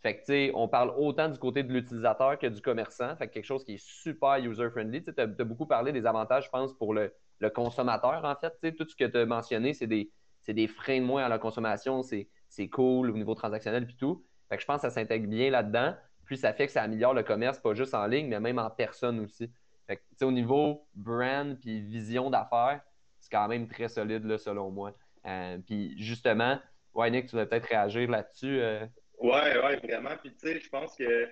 [0.02, 3.16] Fait que, on parle autant du côté de l'utilisateur que du commerçant.
[3.16, 5.04] Fait que quelque chose qui est super user-friendly.
[5.04, 7.12] Tu as, beaucoup parlé des avantages, je pense, pour le,
[7.50, 8.76] consommateur, en fait.
[8.76, 10.12] Tout ce que tu as mentionné, c'est des,
[10.48, 12.02] des freins de moins à la consommation.
[12.04, 14.26] C'est cool au niveau transactionnel puis tout.
[14.50, 15.96] Fait que je pense que ça s'intègre bien là-dedans.
[16.26, 18.70] Puis ça fait que ça améliore le commerce, pas juste en ligne, mais même en
[18.70, 19.52] personne aussi.
[19.88, 22.82] Fait que, au niveau brand puis vision d'affaires,
[23.20, 24.94] c'est quand même très solide, là, selon moi.
[25.26, 26.60] Euh, puis justement,
[26.94, 28.60] ouais, Nick, tu vas peut-être réagir là-dessus.
[28.60, 28.86] Euh...
[29.20, 30.16] Ouais, ouais, vraiment.
[30.22, 31.30] Puis tu sais, je pense que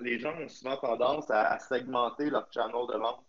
[0.00, 3.24] les gens ont souvent tendance à, segmenter leur channel de vente.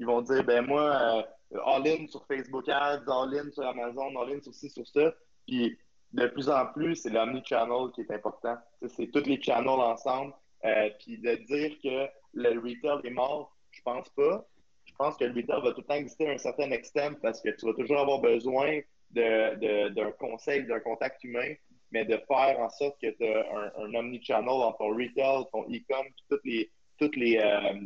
[0.00, 4.54] Ils vont dire, ben moi, euh, all-in sur Facebook Ads, all-in sur Amazon, all-in sur
[4.54, 5.14] ci, sur ça.
[5.46, 5.78] Puis
[6.14, 8.56] de plus en plus, c'est l'omni-channel qui est important.
[8.88, 10.32] C'est tous les channels ensemble.
[10.64, 14.46] Euh, puis de dire que le retail est mort, je pense pas.
[14.86, 17.40] Je pense que le retail va tout le temps exister à un certain extent parce
[17.42, 21.54] que tu vas toujours avoir besoin d'un conseil, d'un contact humain,
[21.92, 23.44] mais de faire en sorte que tu as
[23.76, 27.80] un, omni-channel dans ton retail, ton e-com, tous les, toutes les, euh,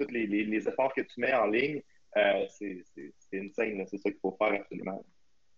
[0.00, 1.82] toutes les, les, efforts que tu mets en ligne,
[2.16, 2.84] euh, c'est
[3.34, 3.84] insane.
[3.86, 5.04] C'est ça qu'il faut faire absolument.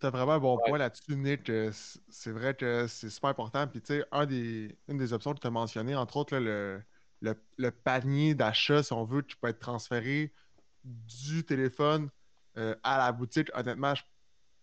[0.01, 1.49] Tu as vraiment un bon point là-dessus, Nick.
[1.49, 1.71] Euh,
[2.09, 3.67] c'est vrai que c'est super important.
[3.69, 6.83] Puis, tu sais, un des, une des options que tu as mentionné, entre autres, le,
[7.21, 10.33] le, panier d'achat, si on veut, qui peut être transféré
[10.85, 12.11] du téléphone
[12.59, 13.49] euh, à la boutique.
[13.55, 14.03] Honnêtement, je,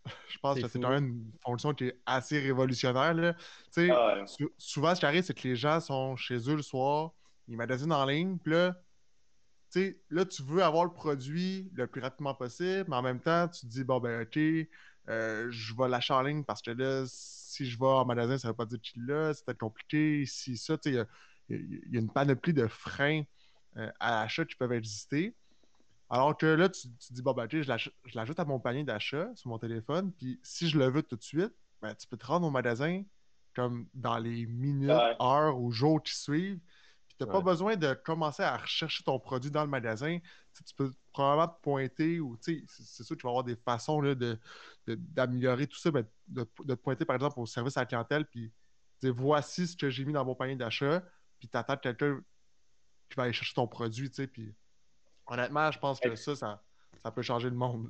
[0.41, 3.13] pense que c'est une fonction qui est assez révolutionnaire.
[3.13, 3.33] Là.
[3.77, 4.25] Ah
[4.57, 7.13] souvent, ce qui arrive, c'est que les gens sont chez eux le soir,
[7.47, 8.75] ils magasinent en ligne, puis là,
[10.09, 13.61] là, tu veux avoir le produit le plus rapidement possible, mais en même temps, tu
[13.61, 17.65] te dis, bon, ben, OK, euh, je vais l'acheter en ligne parce que là, si
[17.65, 20.25] je vais en magasin, ça ne veut pas dire qu'il là, c'est peut-être compliqué.
[20.25, 21.05] Si ça, tu sais,
[21.49, 23.23] il y a une panoplie de freins
[23.77, 25.35] euh, à l'achat qui peuvent exister.
[26.09, 29.59] Alors que là, tu, dis, bon, ben, je l'ajoute à mon panier d'achat sur mon
[29.59, 32.51] téléphone, puis si je le veux tout de suite, ben, tu peux te rendre au
[32.51, 33.03] magasin
[33.55, 34.89] comme dans les minutes,
[35.21, 36.59] heures ou jours qui suivent.
[37.19, 40.19] Tu n'as pas besoin de commencer à rechercher ton produit dans le magasin.
[40.65, 44.01] tu peux probablement te pointer ou c'est sûr que tu vas avoir des façons
[44.87, 48.25] d'améliorer tout ça, ben, de, de, te pointer par exemple au service à la clientèle,
[48.25, 48.53] puis
[49.01, 51.03] dire voici ce que j'ai mis dans mon panier d'achat
[51.39, 52.21] puis t'attends quelqu'un
[53.09, 54.53] qui va aller chercher ton produit, tu puis
[55.25, 57.89] honnêtement, je pense que ça, ça, peut changer le monde.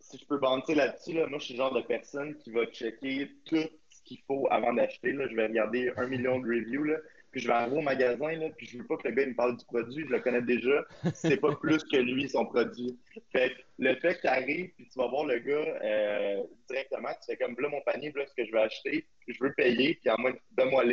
[0.00, 2.66] Si je peux banter là-dessus, là, moi, je suis le genre de personne qui va
[2.66, 5.12] checker tout ce qu'il faut avant d'acheter.
[5.12, 6.96] Je vais regarder un million de reviews, là,
[7.38, 9.56] je vais arriver au magasin, là, puis je veux pas que le gars me parle
[9.56, 10.84] du produit, je le connais déjà.
[11.14, 12.98] C'est pas plus que lui, son produit.
[13.32, 17.26] Fait le fait que tu arrives, puis tu vas voir le gars euh, directement, tu
[17.26, 20.10] fais comme, là, mon panier, là, ce que je vais acheter, je veux payer, puis
[20.10, 20.84] à moins de moi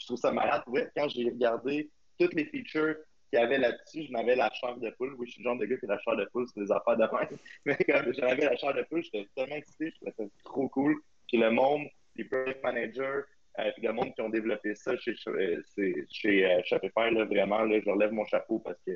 [0.00, 0.62] je trouve ça malade.
[0.96, 2.96] quand j'ai regardé toutes les features
[3.28, 5.14] qu'il y avait là-dessus, je n'avais la chair de poule.
[5.18, 6.72] Oui, je suis le genre de gars qui a la chair de poule c'est des
[6.72, 7.38] affaires de même.
[7.64, 10.96] Mais quand j'avais la chair de poule, j'étais tellement excité, je trouvais ça trop cool.
[11.28, 13.22] Puis le monde, les project managers,
[13.58, 16.60] euh, puis le monde qui ont développé ça chez, chez, euh,
[16.96, 18.92] là, vraiment, là, je leur lève mon chapeau parce que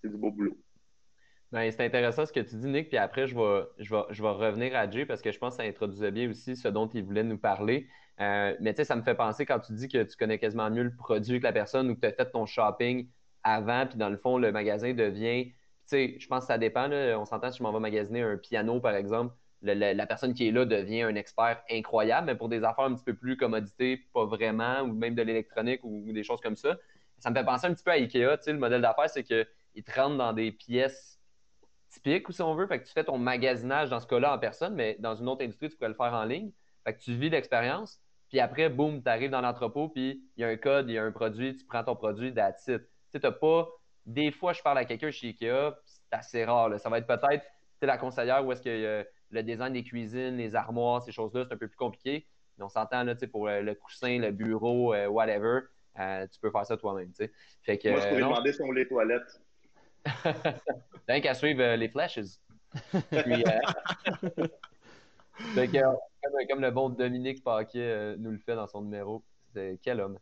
[0.00, 0.56] c'est du beau boulot.
[1.50, 2.88] Ben, c'est intéressant ce que tu dis, Nick.
[2.88, 5.68] Puis après, je vais, je, je revenir à Jay parce que je pense que ça
[5.68, 7.88] introduisait bien aussi ce dont il voulait nous parler.
[8.20, 10.70] Euh, mais tu sais, ça me fait penser quand tu dis que tu connais quasiment
[10.70, 13.08] mieux le produit que la personne ou que tu as fait ton shopping
[13.42, 15.46] avant, puis dans le fond, le magasin devient.
[15.46, 15.54] Tu
[15.86, 16.90] sais, je pense que ça dépend.
[16.90, 19.34] On s'entend si je m'en vais magasiner un piano, par exemple.
[19.62, 23.04] La personne qui est là devient un expert incroyable, mais pour des affaires un petit
[23.04, 26.76] peu plus commodité, pas vraiment, ou même de l'électronique ou, des choses comme ça.
[27.18, 28.36] Ça me fait penser un petit peu à Ikea.
[28.38, 29.46] Tu sais, le modèle d'affaires, c'est qu'ils
[29.84, 31.20] te rentrent dans des pièces
[31.90, 32.66] typique, ou si on veut.
[32.66, 35.42] Fait que tu fais ton magasinage dans ce cas-là en personne, mais dans une autre
[35.42, 36.52] industrie, tu pourrais le faire en ligne.
[36.84, 38.00] Fait que tu vis l'expérience.
[38.28, 40.98] Puis après, boum, tu arrives dans l'entrepôt, puis il y a un code, il y
[40.98, 42.82] a un produit, tu prends ton produit, that's it.
[43.12, 43.68] Tu sais, pas.
[44.06, 46.78] Des fois, je parle à quelqu'un chez Ikea, c'est assez rare.
[46.78, 47.44] Ça va être peut-être
[47.82, 51.58] la conseillère où est-ce que le design des cuisines, les armoires, ces choses-là, c'est un
[51.58, 52.26] peu plus compliqué.
[52.58, 55.60] Mais on s'entend là, pour le, coussin, le bureau, euh, whatever.
[55.98, 57.12] Euh, tu peux faire ça toi-même.
[57.62, 59.40] Fait que, Moi, je pourrais demander sur les toilettes.
[61.08, 62.18] Rien qu'à suivre euh, les flashes.
[62.92, 63.44] Puis,
[65.54, 69.24] fait que, comme, le bon Dominique Paquet nous le fait dans son numéro.
[69.54, 70.18] C'est quel homme.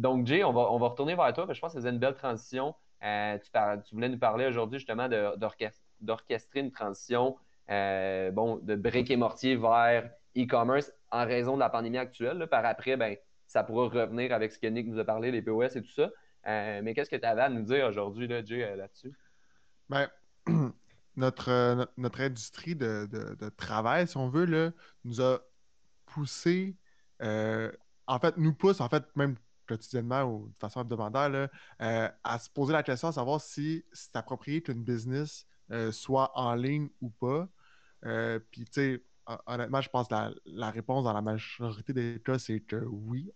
[0.00, 1.46] donc, Jay, on va, on va retourner vers toi.
[1.50, 2.74] je pense que c'est une belle transition.
[3.00, 3.50] Tu,
[3.86, 5.08] tu, voulais nous parler aujourd'hui justement
[6.00, 7.36] d'orchestrer une transition
[7.70, 12.46] euh, bon, de briques et mortier vers e-commerce en raison de la pandémie actuelle.
[12.50, 13.16] Par après, ben,
[13.46, 16.10] ça pourra revenir avec ce que Nick nous a parlé, les POS et tout ça.
[16.46, 19.12] Euh, mais qu'est-ce que tu avais à nous dire aujourd'hui, là, Jay, euh, là-dessus?
[19.90, 20.08] Ben,
[21.16, 23.06] notre, notre, industrie de,
[23.56, 24.70] travail, si on veut, là,
[25.04, 25.40] nous a
[26.06, 26.74] poussé,
[27.20, 32.72] en fait, nous pousse, en fait, même quotidiennement ou de façon hebdomadaire, à se poser
[32.72, 35.46] la question à savoir si c'est approprié qu'une business
[35.90, 37.46] soit en ligne ou pas.
[38.04, 39.04] Euh, puis, tu sais,
[39.46, 40.14] honnêtement, je pense que
[40.46, 43.30] la, réponse dans la majorité des cas, c'est que oui,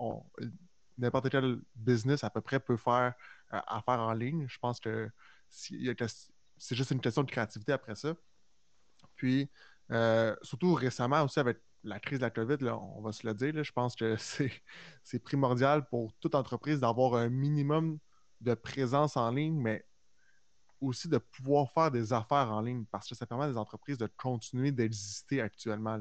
[0.98, 3.14] n'importe quel business à peu près peut faire
[3.52, 4.46] euh, affaire en ligne.
[4.48, 5.10] Je pense que
[5.48, 8.14] c'est juste une question de créativité après ça.
[9.16, 9.50] Puis,
[9.90, 13.62] euh, surtout récemment aussi avec la crise de la COVID, on va se le dire,
[13.62, 14.16] je pense que
[15.02, 17.98] c'est primordial pour toute entreprise d'avoir un minimum
[18.40, 19.84] de présence en ligne, mais
[20.82, 23.98] aussi de pouvoir faire des affaires en ligne parce que ça permet à des entreprises
[23.98, 25.98] de continuer d'exister actuellement.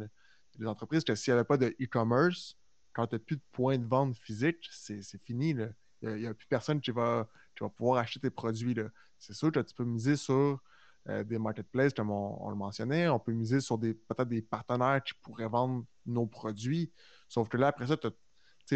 [0.58, 2.58] Les entreprises que s'il n'y avait pas de e-commerce,
[2.94, 5.56] quand tu n'as plus de points de vente physique, c'est fini.
[6.02, 7.28] Il n'y a, plus personne qui va,
[7.60, 8.76] va pouvoir acheter tes produits.
[9.18, 10.60] C'est sûr que tu peux miser sur
[11.10, 13.08] euh, des marketplaces, comme on, le mentionnait.
[13.08, 16.92] On peut miser sur peut-être des partenaires qui pourraient vendre nos produits.
[17.30, 18.08] Sauf que là, après ça, tu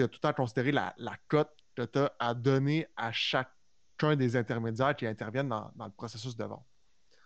[0.01, 3.54] as, tout à considérer la, la cote que tu as à donner à chaque
[3.97, 6.65] qu'un des intermédiaires qui interviennent dans, le processus de vente.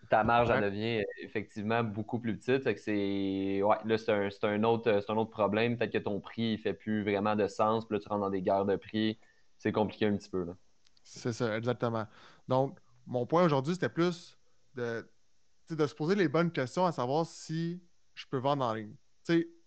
[0.09, 2.63] Ta marge en devient effectivement beaucoup plus petite.
[2.77, 5.77] c'est ouais, là, c'est un, autre, un autre problème.
[5.77, 7.85] Peut-être que ton prix ne fait plus vraiment de sens.
[7.85, 9.19] Puis là, tu rentres dans des guerres de prix.
[9.57, 10.47] C'est compliqué un petit peu.
[11.03, 12.07] C'est ça, exactement.
[12.47, 14.37] Donc, mon point aujourd'hui, c'était plus
[14.73, 15.07] de,
[15.69, 17.81] de se poser les bonnes questions à savoir si
[18.15, 18.95] je peux vendre en ligne.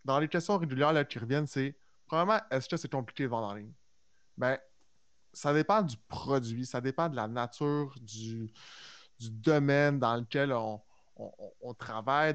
[0.05, 1.77] dans les questions régulières là, qui reviennent, c'est
[2.07, 3.73] premièrement, est-ce que c'est compliqué de vendre en ligne?
[4.37, 4.59] Ben,
[5.33, 8.53] ça dépend du produit, ça dépend de la nature du,
[9.21, 12.35] domaine dans lequel on, travaille.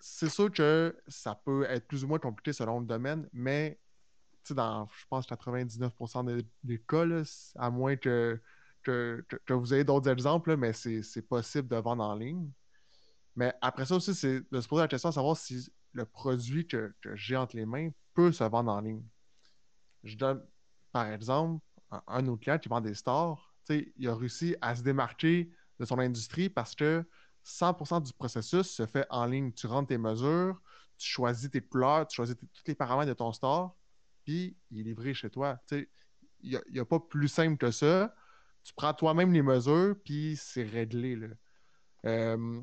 [0.00, 3.78] C'est sûr que ça peut être plus ou moins compliqué selon le domaine, mais
[4.50, 7.04] dans, je pense, 99% des, cas,
[7.56, 8.40] à moins que,
[8.82, 12.50] que, vous ayez d'autres exemples, mais c'est possible de vendre en ligne.
[13.36, 16.66] Mais après ça aussi, c'est de se poser la question de savoir si le produit
[16.66, 19.02] que, que j'ai entre les mains peut se vendre en ligne.
[20.04, 20.44] Je donne,
[20.94, 21.60] par exemple,
[22.06, 25.84] un, de nos clients qui vend des stores, il a réussi à se démarquer de
[25.84, 27.04] son industrie parce que
[27.44, 29.52] 100% du processus se fait en ligne.
[29.52, 30.62] Tu rentres tes mesures,
[30.96, 33.76] tu choisis tes couleurs, tu choisis tous les paramètres de ton store,
[34.22, 35.58] puis il est livré chez toi.
[35.72, 38.14] Il n'y a, pas plus simple que ça.
[38.62, 41.18] Tu prends toi-même les mesures, puis c'est réglé.
[42.06, 42.60] Euh,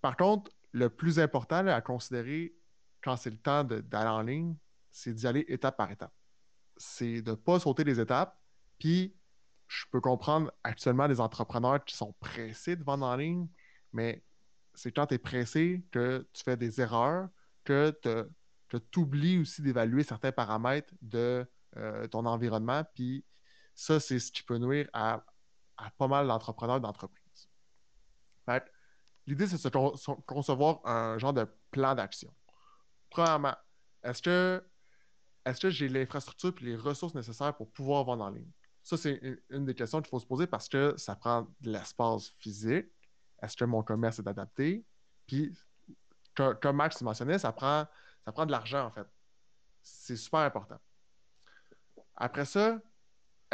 [0.00, 2.54] par contre, le plus important à considérer
[3.02, 4.54] quand c'est le temps d'aller en ligne,
[4.92, 6.14] c'est d'y aller étape par étape
[6.82, 8.36] c'est de ne pas sauter les étapes.
[8.78, 9.14] Puis,
[9.68, 13.48] je peux comprendre actuellement des entrepreneurs qui sont pressés de vendre en ligne,
[13.92, 14.24] mais
[14.74, 17.28] c'est quand tu es pressé que tu fais des erreurs,
[17.64, 17.96] que
[18.68, 22.82] tu oublies aussi d'évaluer certains paramètres de euh, ton environnement.
[22.94, 23.24] Puis,
[23.74, 25.24] ça, c'est ce qui peut nuire à,
[25.98, 27.48] pas mal d'entrepreneurs d'entreprise.
[29.26, 32.34] L'idée, c'est de concevoir un genre de plan d'action.
[33.08, 33.54] Premièrement,
[34.02, 34.64] est-ce que
[35.44, 38.50] est-ce que j'ai l'infrastructure et les ressources nécessaires pour pouvoir vendre en ligne?
[38.82, 39.20] Ça, c'est
[39.50, 42.86] une, des questions qu'il faut se poser parce que ça prend de l'espace physique.
[43.40, 44.84] Est-ce que mon commerce est adapté?
[45.26, 45.52] Puis,
[46.34, 47.86] comme Max mentionnait, ça prend,
[48.24, 49.06] ça prend de l'argent, en fait.
[49.82, 50.78] C'est super important.
[52.16, 52.80] Après ça,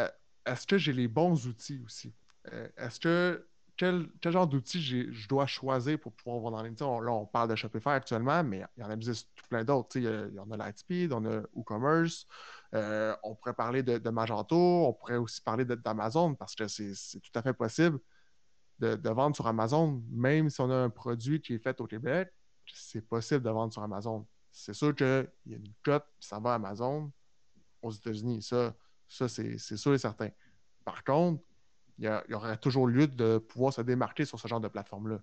[0.00, 0.08] euh,
[0.44, 2.14] est-ce que j'ai les bons outils aussi?
[2.52, 3.47] Euh, est-ce que
[3.78, 6.74] quel, genre d'outils je dois choisir pour pouvoir vendre en ligne?
[6.78, 9.96] là, on parle de Shopify actuellement, mais il y en existe plein d'autres.
[9.96, 12.26] Il y, en a Lightspeed, on a WooCommerce,
[12.74, 17.30] euh, on pourrait parler de, Magento, on pourrait aussi parler d'Amazon parce que c'est tout
[17.34, 17.98] à fait possible
[18.80, 22.32] de, vendre sur Amazon, même si on a un produit qui est fait au Québec,
[22.66, 24.26] c'est possible de vendre sur Amazon.
[24.50, 27.10] C'est sûr qu'il y a une cote qui s'en va à Amazon
[27.80, 28.42] aux États-Unis.
[28.42, 28.74] Ça,
[29.08, 30.30] ça c'est sûr et certain.
[30.84, 31.42] Par contre,
[31.98, 35.18] il y, aurait toujours lieu de pouvoir se démarquer sur ce genre de plateforme-là.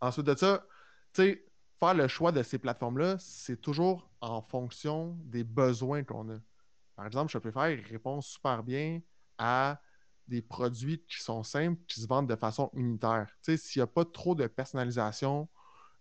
[0.00, 0.64] Ensuite de ça,
[1.12, 6.38] faire le choix de ces plateformes-là, c'est toujours en fonction des besoins qu'on a.
[6.94, 9.00] Par exemple, Shopify répond super bien
[9.38, 9.80] à
[10.28, 13.28] des produits qui sont simples, qui se vendent de façon unitaire.
[13.42, 15.48] S'il n'y a pas trop de personnalisation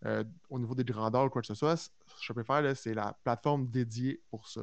[0.06, 4.22] euh, au niveau des grandeurs ou quoi que ce soit, Shopify, c'est la plateforme dédiée
[4.30, 4.62] pour ça.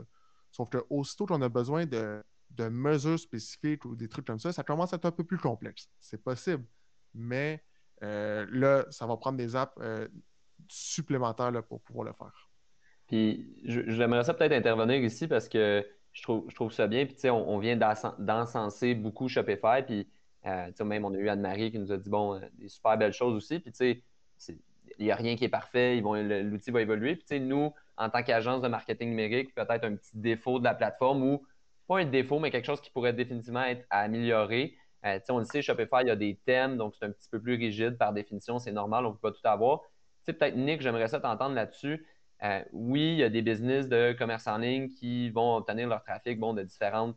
[0.50, 2.22] Sauf que aussitôt qu'on a besoin de,
[2.61, 5.88] mesures spécifiques ou des trucs comme ça, ça commence à être un peu plus complexe.
[6.00, 6.64] C'est possible.
[7.14, 7.62] Mais
[8.03, 10.09] euh, là, ça va prendre des apps euh,
[10.68, 12.50] supplémentaires pour pouvoir le faire.
[13.07, 17.05] Puis j'aimerais ça peut-être intervenir ici parce que je trouve, je trouve ça bien.
[17.07, 17.76] Puis, tu sais, on, vient
[18.18, 19.82] d'encenser beaucoup Shopify.
[19.84, 20.09] Puis,
[20.46, 22.98] euh, tu sais, même, on a eu Anne-Marie qui nous a dit, bon, des super
[22.98, 23.61] belles choses aussi.
[23.61, 24.03] Puis, tu
[24.38, 24.59] sais,
[24.98, 26.00] il n'y a rien qui est parfait.
[26.00, 27.14] L'outil va évoluer.
[27.16, 30.64] Puis, tu sais, nous, en tant qu'agence de marketing numérique, peut-être un petit défaut de
[30.64, 31.42] la plateforme ou
[31.93, 34.76] pas un défaut, mais quelque chose qui pourrait définitivement être amélioré.
[35.05, 37.40] Euh, on le sait, Shopify, il y a des thèmes, donc c'est un petit peu
[37.40, 39.80] plus rigide par définition, c'est normal, on ne peut pas tout avoir.
[40.24, 42.07] Peut-être Nick, j'aimerais ça t'entendre là-dessus.
[42.45, 46.03] Euh, oui, il y a des business de commerce en ligne qui vont obtenir leur
[46.03, 47.16] trafic bon, de différentes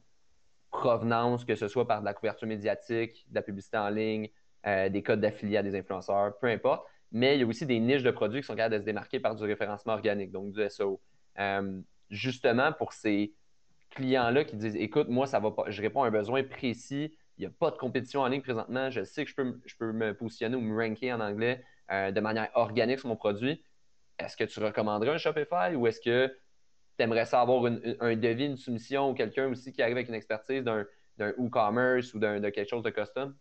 [0.72, 4.30] provenances, que ce soit par de la couverture médiatique, de la publicité en ligne,
[4.66, 7.80] euh, des codes d'affiliés à des influenceurs, peu importe mais il y a aussi des
[7.80, 10.70] niches de produits qui sont capables de se démarquer par du référencement organique, donc du
[10.70, 11.00] SEO.
[12.10, 13.34] Justement, pour ces
[13.96, 17.42] clients-là qui disent Écoute, moi, ça va pas, je réponds à un besoin précis, il
[17.42, 19.92] n'y a pas de compétition en ligne présentement, je sais que je peux, je peux
[19.92, 23.64] me positionner ou me ranker en anglais euh, de manière organique sur mon produit.
[24.20, 28.46] Est-ce que tu recommanderais un Shopify ou est-ce que tu aimerais ça avoir un devis,
[28.46, 30.86] une soumission ou quelqu'un aussi qui arrive avec une expertise d'un
[31.20, 33.36] e-commerce ou de quelque chose de custom?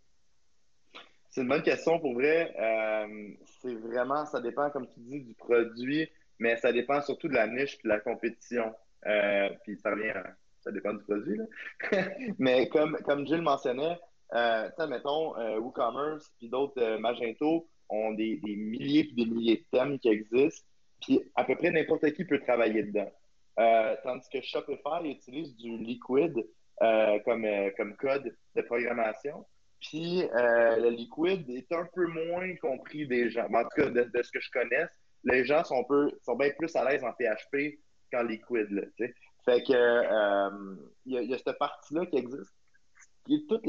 [1.34, 2.54] C'est une bonne question pour vrai.
[2.60, 7.34] Euh, c'est vraiment, ça dépend, comme tu dis, du produit, mais ça dépend surtout de
[7.34, 8.72] la niche et de la compétition.
[9.04, 10.12] Euh, puis ça revient,
[10.64, 11.40] ça dépend du produit.
[12.38, 13.98] mais comme, comme Jill mentionnait,
[14.34, 19.98] euh, mettons, euh, WooCommerce puis d'autres Magento ont des, milliers et des milliers de thèmes
[19.98, 20.66] qui existent,
[21.02, 23.12] puis à peu près n'importe qui peut travailler dedans.
[24.02, 26.34] tandis que Shopify utilise du Liquid
[27.24, 27.46] comme,
[27.76, 29.44] comme code de programmation.
[29.84, 33.46] Puis euh, le liquide est un peu moins compris des gens.
[33.52, 34.90] en tout cas, de, ce que je connaisse,
[35.24, 37.78] les gens sont, peu, sont bien plus à l'aise en PHP
[38.10, 38.70] qu'en liquide.
[38.70, 38.82] Là,
[39.44, 40.76] fait que euh,
[41.06, 42.52] il y, a cette partie-là qui existe.
[43.26, 43.66] Qui toute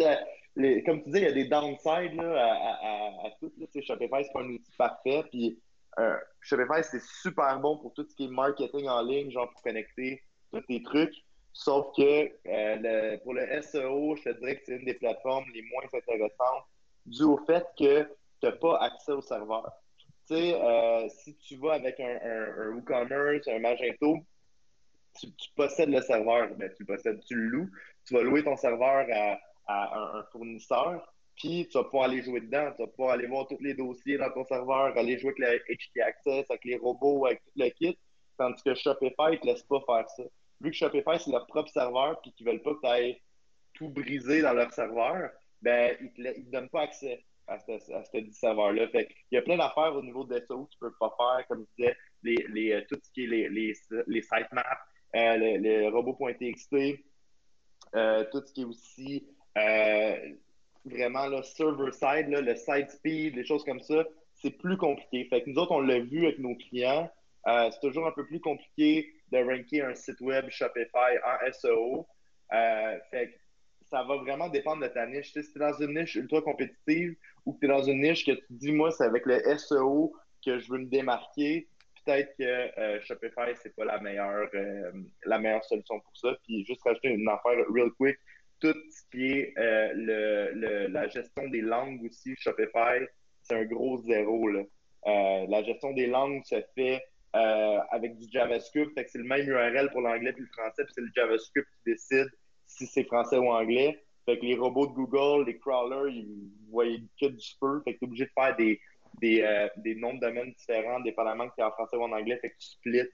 [0.55, 3.51] les, comme tu dis, il y a des downsides là, à, à, tout.
[3.81, 5.23] Shopify, c'est pas un outil parfait.
[5.29, 5.59] Puis
[5.99, 9.61] euh, Shopify, c'est super bon pour tout ce qui est marketing en ligne, genre pour
[9.61, 10.21] connecter
[10.51, 11.15] tous tes trucs.
[11.53, 15.61] Sauf que euh, pour le SEO, je te dirais que c'est une des plateformes les
[15.61, 16.65] moins intéressantes
[17.05, 18.09] dû au fait que tu
[18.43, 19.71] n'as pas accès au serveur.
[20.27, 24.17] Tu sais, euh, si tu vas avec un, un, WooCommerce, un Magento,
[25.19, 27.69] tu, possèdes le serveur, ben, tu le possèdes, tu le loues,
[28.05, 29.07] tu vas louer ton serveur
[29.67, 33.47] à, un, fournisseur, puis tu vas pouvoir aller jouer dedans, tu vas pouvoir aller voir
[33.47, 37.25] tous les dossiers dans ton serveur, aller jouer avec le HT Access, avec les robots,
[37.25, 37.97] avec tout le kit,
[38.37, 40.23] tandis que Shopify ne te laisse pas faire ça
[40.61, 43.21] vu que Shopify, c'est leur propre serveur puis qu'ils veulent pas que tu ailles
[43.73, 48.03] tout briser dans leur serveur, ben, ils ne te, donnent pas accès à ce, à
[48.05, 48.87] ce serveur-là.
[48.89, 51.47] Fait il y a plein d'affaires au niveau de SEO que tu peux pas faire,
[51.47, 53.73] comme je disais, les, les, euh, tout ce qui est les, les,
[54.07, 54.79] les sitemaps,
[55.15, 56.75] euh, les, robots.txt,
[57.95, 60.15] euh, tout ce qui est aussi euh,
[60.85, 65.25] vraiment le server-side, le side speed, les choses comme ça, c'est plus compliqué.
[65.29, 67.09] Fait que nous autres, on l'a vu avec nos clients,
[67.45, 72.07] c'est toujours un peu plus compliqué de ranker un site web Shopify en SEO.
[72.53, 73.39] Euh, fait
[73.87, 75.31] ça va vraiment dépendre de ta niche.
[75.31, 78.25] si tu es dans une niche ultra compétitive ou que tu es dans une niche
[78.25, 80.13] que tu dis, moi, c'est avec le SEO
[80.43, 81.67] que je veux me démarquer,
[82.05, 84.91] peut-être que euh, Shopify, c'est pas la meilleure, euh,
[85.25, 86.37] la meilleure solution pour ça.
[86.43, 88.17] Puis juste rajouter une affaire real quick,
[88.59, 93.05] tout ce qui est le, la gestion des langues aussi, Shopify,
[93.43, 94.47] c'est un gros zéro.
[94.47, 94.63] Là.
[95.05, 97.03] la gestion des langues se fait
[97.35, 98.93] euh, avec du JavaScript.
[98.95, 102.29] c'est le même URL pour l'anglais puis le français, puis c'est le JavaScript qui décide
[102.65, 104.01] si c'est français ou anglais.
[104.25, 106.85] Fait que les robots de Google, les crawlers, ils voient
[107.19, 107.81] que du feu.
[107.83, 108.79] Fait que tu es obligé de faire des,
[109.21, 112.11] des, euh, des noms de domaines différents, dépendamment que tu es en français ou en
[112.11, 112.37] anglais.
[112.41, 113.09] Fait que tu splits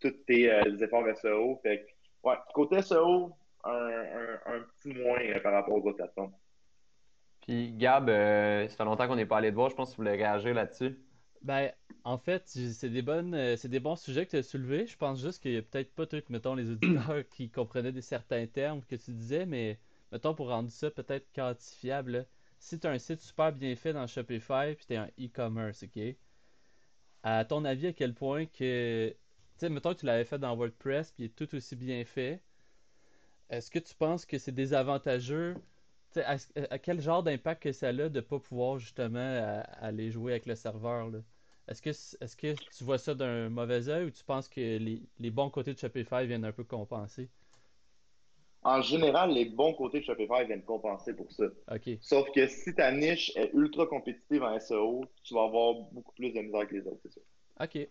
[0.00, 1.60] tous tes euh, efforts SEO.
[1.62, 3.32] Fait que, ouais, côté SEO,
[3.64, 6.32] un, un, petit moins par rapport aux autres plateformes.
[7.42, 9.70] Puis Gab, ça fait longtemps qu'on n'est pas allé te voir.
[9.70, 10.98] Je pense que tu voulais réagir là-dessus.
[11.42, 11.70] Ben,
[12.02, 14.86] en fait, c'est des bonnes, euh, c'est des bons sujets que tu as soulevés.
[14.86, 18.00] Je pense juste qu'il y a peut-être pas tout, mettons, les auditeurs qui comprenaient des
[18.02, 19.78] certains termes que tu disais, mais
[20.12, 22.26] mettons, pour rendre ça peut-être quantifiable,
[22.58, 25.82] si tu as un site super bien fait dans Shopify puis tu es un e-commerce,
[25.84, 26.16] ok?
[27.22, 29.10] À ton avis, à quel point que.
[29.10, 29.16] Tu
[29.58, 32.42] sais, mettons que tu l'avais fait dans WordPress puis il est tout aussi bien fait,
[33.50, 35.56] est-ce que tu penses que c'est désavantageux?
[36.16, 40.46] À, quel genre d'impact que ça a de ne pas pouvoir justement aller jouer avec
[40.46, 41.10] le serveur?
[41.68, 45.74] Est-ce que, tu vois ça d'un mauvais œil ou tu penses que les, bons côtés
[45.74, 47.28] de Shopify viennent un peu compenser?
[48.66, 51.44] En général, les bons côtés de Shopify viennent compenser pour ça.
[52.00, 56.32] Sauf que si ta niche est ultra compétitive en SEO, tu vas avoir beaucoup plus
[56.32, 57.20] de misère que les autres, c'est ça.
[57.60, 57.88] OK.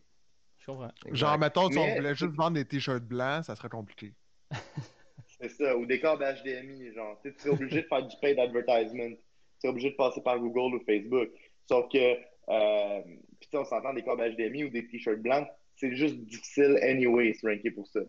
[0.59, 0.91] Je comprends.
[1.13, 4.11] Genre, mettons, si on voulait juste vendre des t-shirts blancs, ça serait compliqué.
[5.39, 5.77] c'est ça.
[5.77, 7.17] Ou des câbles HDMI, genre.
[7.23, 9.09] Tu serais obligé de faire du paid advertisement.
[9.09, 9.17] Tu
[9.61, 11.29] serais obligé de passer par Google ou Facebook.
[11.69, 12.17] Sauf que
[12.49, 13.01] euh,
[13.39, 15.47] puis on s'entend des câbles HDMI ou des t-shirts blancs,
[15.77, 18.01] c'est juste difficile anyway se ranker pour ça.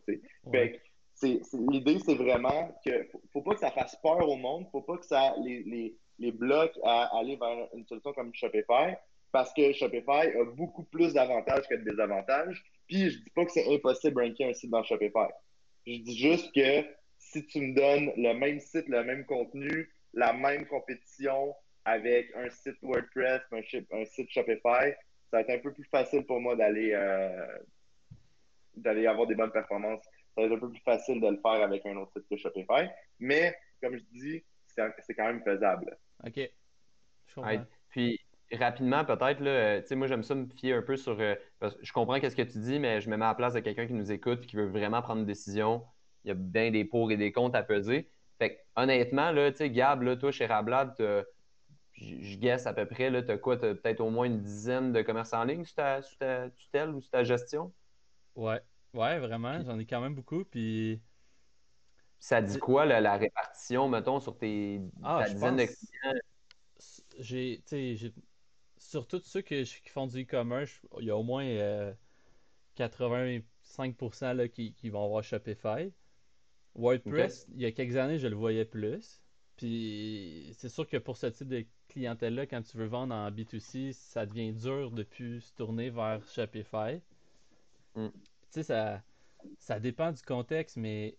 [0.50, 0.80] Fait
[1.22, 5.06] l'idée, c'est vraiment que faut, pas que ça fasse peur au monde, faut pas que
[5.06, 8.94] ça les, les, les bloque à aller vers une solution comme Shopify,
[9.32, 12.62] parce que Shopify a beaucoup plus d'avantages que de désavantages.
[12.86, 15.28] Puis je dis pas que c'est impossible de ranker un site dans Shopify.
[15.86, 16.86] Je dis juste que
[17.18, 21.54] si tu me donnes le même site, le même contenu, la même compétition,
[21.84, 23.60] avec un site WordPress, un,
[23.92, 24.92] un, site Shopify,
[25.30, 27.58] ça va être un peu plus facile pour moi d'aller euh,
[28.76, 30.04] d'aller avoir des bonnes performances.
[30.37, 32.37] Ça va être un peu plus facile de le faire avec un autre site que
[32.37, 32.89] Shopify.
[33.18, 35.97] Mais, comme je dis, c'est quand même faisable.
[36.26, 36.51] OK.
[37.89, 38.20] puis,
[38.53, 41.18] rapidement, peut-être, là, tu sais, moi, j'aime ça me fier un peu sur.
[41.18, 41.34] Euh,
[41.80, 43.87] je comprends qu'est-ce que tu dis, mais je me mets à la place de quelqu'un
[43.87, 45.84] qui nous écoute et qui veut vraiment prendre une décision.
[46.24, 48.11] Il y a bien des pour et des contre à peser.
[48.39, 51.03] Fait que, honnêtement, là, tu sais, Gab, là, toi, chez Rablab, tu
[51.99, 53.57] je guesse à peu près, tu as quoi?
[53.57, 57.01] Tu as peut-être au moins une dizaine de commerces en ligne sous ta, tutelle ou
[57.01, 57.72] sous ta gestion?
[58.34, 58.61] Ouais,
[58.97, 59.62] ouais, vraiment.
[59.62, 60.44] J'en ai quand même beaucoup.
[60.44, 61.01] Puis.
[62.18, 66.20] Ça dit quoi, la répartition, mettons, sur tes ah, ta dizaine de clients?
[67.18, 68.12] J'ai, j'ai...
[68.78, 71.44] Sur tous ceux qui font du e-commerce, il y a au moins
[72.78, 73.42] 85%
[74.24, 75.92] euh, là, qui, qui, vont avoir Shopify.
[76.74, 79.20] WordPress, il y a quelques années, je le voyais plus.
[79.57, 83.92] Puis c'est sûr que pour ce type de clientèle-là, quand tu veux vendre en B2C,
[83.92, 87.01] ça devient dur de plus se tourner vers Shopify.
[87.94, 88.09] Mm.
[88.57, 89.02] Sais, ça,
[89.59, 91.18] ça dépend du contexte, mais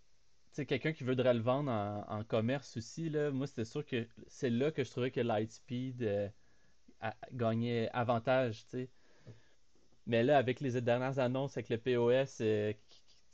[0.65, 4.71] quelqu'un qui voudrait le vendre en, commerce aussi, là, moi, c'était sûr que c'est là
[4.71, 6.29] que je trouvais que Lightspeed euh,
[7.33, 8.89] gagnait avantage, tu sais.
[10.07, 12.73] Mais là, avec les dernières annonces avec le POS, euh,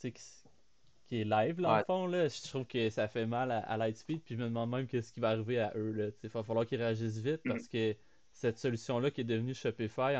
[0.01, 4.21] qui est live, là, en fond, là, je trouve que ça fait mal à, Lightspeed,
[4.21, 6.13] puis je me demande même qu'est-ce qui va arriver à eux.
[6.21, 7.49] Il va falloir qu'ils réagissent vite mm.
[7.53, 7.95] parce que
[8.33, 10.13] cette solution-là qui est devenue Shopify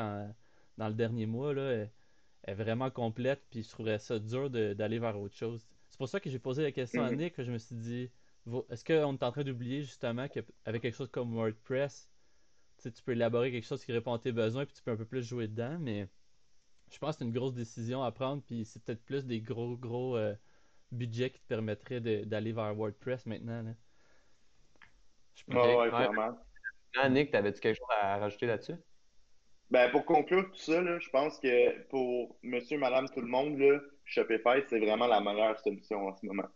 [0.78, 1.86] dans le dernier mois là,
[2.46, 5.66] est, vraiment complète, puis je trouverais ça dur d'aller vers autre chose.
[5.88, 7.16] C'est pour ça que j'ai posé la question à mm-hmm.
[7.16, 8.10] Nick, je me suis dit,
[8.70, 12.10] est-ce qu'on est en train d'oublier justement qu'avec quelque chose comme WordPress,
[12.82, 15.06] tu peux élaborer quelque chose qui répond à tes besoins, puis tu peux un peu
[15.06, 16.08] plus jouer dedans, mais
[16.90, 19.76] je pense que c'est une grosse décision à prendre, puis c'est peut-être plus des gros,
[19.76, 20.16] gros.
[20.16, 20.34] Euh,
[20.94, 23.62] budget qui te permettrait d'aller vers WordPress maintenant.
[23.62, 23.70] Là.
[25.34, 26.38] Je ouais, clairement.
[27.10, 28.76] Nick, t'avais-tu quelque chose à rajouter là-dessus?
[29.74, 33.58] Ben, pour conclure tout ça, là, je pense que pour monsieur, madame, tout le monde,
[33.58, 36.46] là, Shopify, c'est vraiment la meilleure solution en ce moment.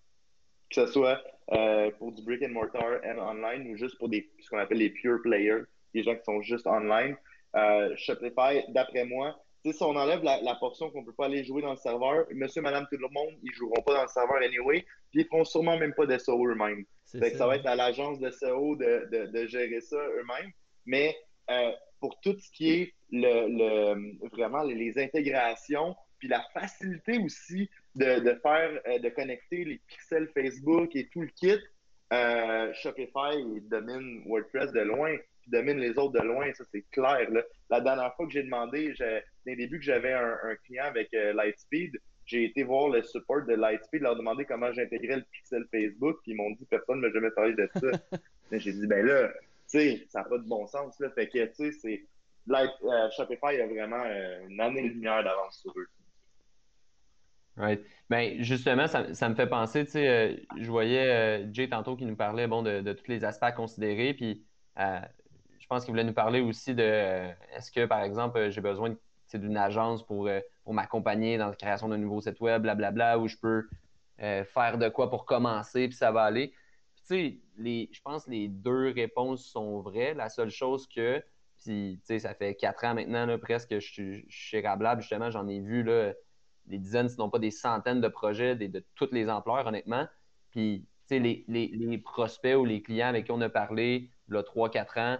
[0.71, 4.31] Que ce soit euh, pour du brick and mortar and online ou juste pour des,
[4.39, 5.63] ce qu'on appelle les pure players,
[5.95, 7.17] des gens qui sont juste online.
[7.57, 11.61] Euh, Shopify, d'après moi, si on enlève la, portion qu'on ne peut pas aller jouer
[11.61, 14.37] dans le serveur, monsieur, madame, tout le monde, ils ne joueront pas dans le serveur
[14.37, 16.85] anyway, puis ils ne feront sûrement même pas de SEO eux-mêmes.
[17.05, 17.19] Ça.
[17.49, 20.53] va être à l'agence de SEO de, gérer ça eux-mêmes.
[20.87, 21.17] Mais
[21.51, 28.39] euh, pour tout ce qui est le, vraiment les, intégrations, puis la facilité aussi de,
[28.43, 31.59] faire, euh, de connecter les pixels Facebook et tout le kit,
[32.13, 35.17] euh, Shopify domine WordPress de loin
[35.49, 37.29] domine les autres de loin, ça c'est clair.
[37.71, 41.33] La dernière fois que j'ai demandé, dès le début que j'avais un, client avec euh,
[41.33, 46.19] Lightspeed, j'ai été voir le support de Lightspeed, leur demander comment j'intégrais le pixel Facebook,
[46.23, 48.19] puis ils m'ont dit personne ne m'a jamais parlé de ça.
[48.53, 49.31] j'ai dit ben là,
[49.69, 50.99] sais, ça n'a pas de bon sens.
[51.01, 51.11] Là.
[51.11, 52.05] Fait que tu sais, c'est.
[52.51, 55.87] Euh, Shopify a vraiment euh, une année-lumière d'avance sur eux.
[57.57, 57.85] Right.
[58.09, 62.17] Ben, justement, ça, ça, me fait penser, tu sais, je voyais Jay tantôt qui nous
[62.17, 64.47] parlait bon, de, de tous les aspects à considérer, puis
[65.69, 68.95] je pense qu'il voulait nous parler aussi de euh, est-ce que, par exemple, j'ai besoin
[69.35, 73.29] d'une agence pour, euh, pour m'accompagner dans la création d'un nouveau site web, blablabla, où
[73.29, 73.69] je peux
[74.23, 76.55] euh, faire de quoi pour commencer, puis ça va aller.
[76.97, 80.15] tu sais, je pense que les deux réponses sont vraies.
[80.15, 81.23] La seule chose que,
[81.59, 85.49] puis, ça fait quatre ans maintenant, là, presque, que je suis chez Rablab, justement, j'en
[85.49, 86.13] ai vu là,
[86.67, 90.07] des dizaines, sinon pas des centaines de projets de toutes les ampleurs, honnêtement.
[90.51, 94.71] Puis, les, les, les, prospects ou les clients avec qui on a parlé, là, trois,
[94.71, 95.17] quatre ans,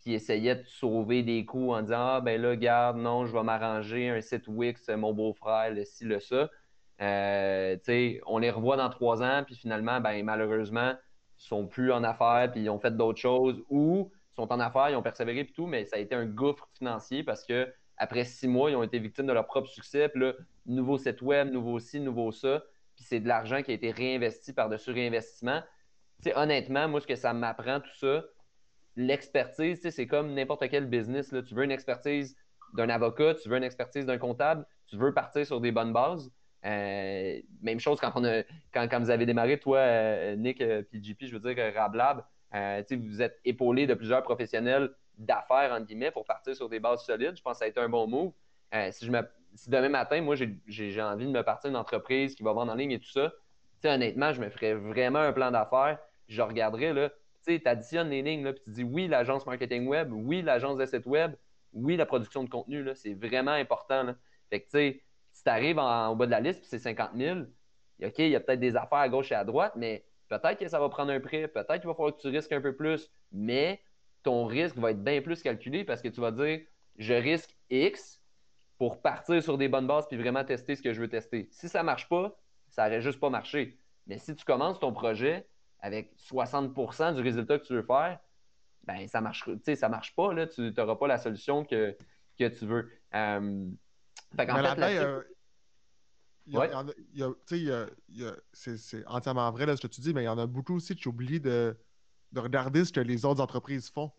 [0.00, 3.42] qui essayaient de sauver des coups en disant Ah, ben là, garde, non, je vais
[3.42, 6.50] m'arranger un site Wix, mon beau-frère, le ci, le ça.
[7.00, 7.76] Euh,
[8.26, 10.94] on les revoit dans trois ans, puis finalement, ben, malheureusement,
[11.36, 14.96] sont plus en affaires puis ils ont fait d'autres choses ou sont en affaires, ils
[14.96, 18.48] ont persévéré et tout, mais ça a été un gouffre financier parce que après six
[18.48, 20.08] mois, ils ont été victimes de leur propre succès.
[20.08, 20.32] Puis là,
[20.66, 22.64] nouveau site web, nouveau ci, nouveau ça.
[22.96, 25.62] Puis c'est de l'argent qui a été réinvesti par-dessus réinvestissement.
[26.34, 28.24] honnêtement, moi, ce que ça m'apprend, tout ça,
[28.96, 31.32] l'expertise, c'est comme n'importe quel business.
[31.32, 31.42] Là.
[31.42, 32.36] Tu veux une expertise
[32.74, 36.32] d'un avocat, tu veux une expertise d'un comptable, tu veux partir sur des bonnes bases.
[36.64, 38.42] Euh, même chose quand, on a,
[38.72, 42.24] quand, quand, vous avez démarré, toi, euh, Nick, euh, JP, je veux dire, Rablab,
[42.90, 47.36] vous êtes épaulé de plusieurs professionnels d'affaires, entre guillemets, pour partir sur des bases solides.
[47.36, 48.32] Je pense que ça a été un bon move.
[48.90, 49.20] si, je me,
[49.54, 52.76] si demain matin, moi, j'ai envie de me partir d'une entreprise qui va vendre en
[52.76, 53.32] ligne et tout ça,
[53.84, 55.98] honnêtement, je me ferais vraiment un plan d'affaires.
[56.28, 57.12] Je regarderais,
[57.46, 61.06] tu additionnes les lignes, là, puis tu dis oui, l'agence marketing web, oui, l'agence site
[61.06, 61.34] web,
[61.74, 64.04] oui, la production de contenu, c'est vraiment important.
[64.04, 64.16] Là.
[64.48, 65.02] Fait que, tu sais,
[65.44, 67.40] si tu arrives au bas de la liste, puis c'est 50 000,
[68.02, 70.68] OK, il y a peut-être des affaires à gauche et à droite, mais peut-être que
[70.68, 73.10] ça va prendre un prix, peut-être qu'il va falloir que tu risques un peu plus,
[73.30, 73.82] mais
[74.22, 76.60] ton risque va être bien plus calculé parce que tu vas dire,
[76.96, 78.22] je risque X
[78.78, 81.46] pour partir sur des bonnes bases puis vraiment tester ce que je veux tester.
[81.50, 82.34] Si ça ne marche pas,
[82.68, 83.78] ça n'aurait juste pas marché.
[84.06, 85.46] Mais si tu commences ton projet
[85.80, 88.18] avec 60% du résultat que tu veux faire,
[88.84, 91.94] ben ça marche, ça marche pas, là, tu n'auras pas la solution que,
[92.38, 92.90] que tu veux.
[93.14, 93.68] Euh,
[98.52, 100.94] c'est entièrement vrai là, ce que tu dis, mais il y en a beaucoup aussi
[100.94, 101.76] tu oublies de,
[102.32, 104.12] de regarder ce que les autres entreprises font.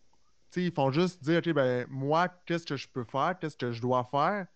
[0.55, 3.81] ils font juste dire, OK, ben, moi, qu'est-ce que je peux faire, qu'est-ce que je
[3.81, 4.47] dois faire,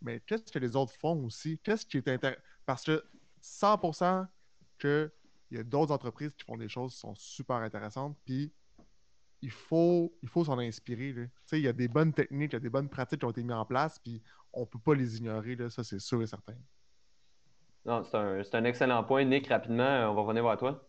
[0.00, 1.58] mais qu'est-ce que les autres font aussi?
[1.58, 2.40] Qu'est-ce qui est intéressant?
[2.66, 3.04] Parce que
[3.42, 4.26] 100%
[4.78, 5.10] qu'il
[5.50, 8.52] y a d'autres entreprises qui font des choses qui sont super intéressantes, puis
[9.40, 11.14] il faut, il faut s'en inspirer.
[11.52, 13.42] Il y a des bonnes techniques, il y a des bonnes pratiques qui ont été
[13.42, 14.22] mises en place, puis
[14.52, 16.56] on ne peut pas les ignorer, là, ça c'est sûr et certain.
[17.88, 19.24] Non, c'est un, un, excellent point.
[19.24, 20.86] Nick, rapidement, on va revenir vers toi.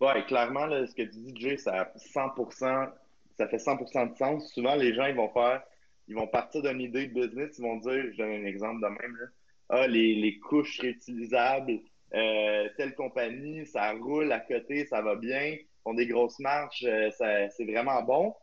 [0.00, 2.90] Oui, clairement, ce que tu dis, Jay, ça, 100%,
[3.38, 4.52] ça fait 100% de sens.
[4.52, 5.62] Souvent, les gens, ils vont faire,
[6.08, 8.88] ils vont partir d'une idée de business, ils vont dire, je donne un exemple de
[8.88, 9.26] même, là,
[9.68, 11.78] ah, les, les couches réutilisables,
[12.12, 17.08] euh, telle compagnie, ça roule à côté, ça va bien, font des grosses marches, euh,
[17.12, 18.34] c'est vraiment bon.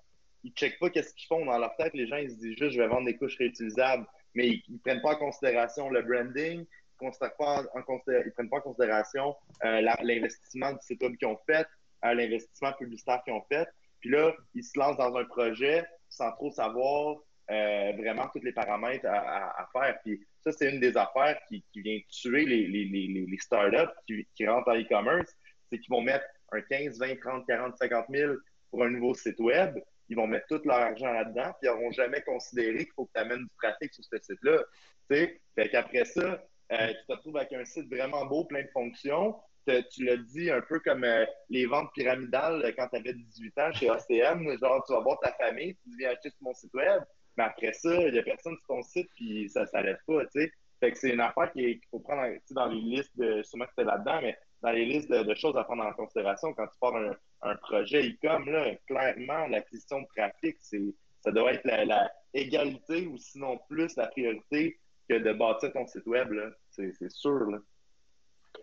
[0.45, 1.93] Ils ne checkent pas qu'est-ce qu'ils font dans leur tête.
[1.93, 4.07] Les gens, ils se disent juste, je vais vendre des couches réutilisables.
[4.35, 6.65] Mais ils ne prennent pas en considération le branding,
[7.01, 11.67] ils ne prennent pas en considération euh, l'investissement du site web qu'ils ont fait,
[12.05, 13.67] euh, l'investissement publicitaire qu'ils ont fait.
[13.99, 17.17] Puis là, ils se lancent dans un projet sans trop savoir
[17.49, 19.97] vraiment tous les paramètres à, faire.
[20.03, 24.75] Puis ça, c'est une des affaires qui, vient tuer les, startups qui, qui rentrent en
[24.75, 25.33] e-commerce,
[25.69, 28.33] c'est qu'ils vont mettre un 15, 20, 30, 40, 50 000
[28.69, 29.77] pour un nouveau site web,
[30.09, 33.11] ils vont mettre tout leur argent là-dedans, puis ils n'auront jamais considéré qu'il faut que
[33.13, 34.63] tu amènes du trafic sur ce site-là.
[35.09, 39.35] Fait qu'après ça, euh, tu te retrouves avec un site vraiment beau, plein de fonctions.
[39.65, 43.57] tu l'as dit un peu comme euh, les ventes pyramidales euh, quand tu avais 18
[43.59, 44.57] ans chez ACM.
[44.59, 47.03] Genre, tu vas voir ta famille, tu viens acheter sur mon site web,
[47.37, 50.25] mais après ça, il n'y a personne sur ton site, puis ça ne s'arrête pas.
[50.31, 50.51] sais.
[50.79, 53.41] Fait que c'est une affaire qu'il faut prendre dans les listes de.
[53.43, 56.67] Sûrement que c'était là-dedans, mais dans les listes de, choses à prendre en considération quand
[56.67, 56.95] tu pars
[57.41, 58.45] un, projet e-com,
[58.87, 65.15] clairement, l'acquisition de trafic, ça doit être la, égalité ou sinon plus la priorité que
[65.15, 66.29] de bâtir ton site web.
[66.69, 67.51] C'est, sûr.
[67.51, 67.59] Là.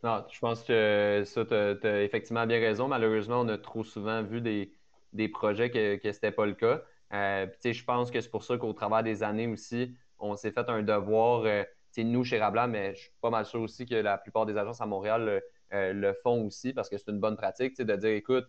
[0.02, 2.88] Non, je pense que ça, tu as, effectivement bien raison.
[2.88, 4.72] Malheureusement, on a trop souvent vu des,
[5.12, 6.82] des projets que, que ce n'était pas le cas.
[7.12, 10.68] Euh, je pense que c'est pour ça qu'au travers des années aussi, on s'est fait
[10.68, 11.62] un devoir, euh,
[11.98, 14.80] nous chez Rabla, mais je suis pas mal sûr aussi que la plupart des agences
[14.80, 15.42] à Montréal
[15.72, 18.46] euh, le font aussi parce que c'est une bonne pratique de dire écoute,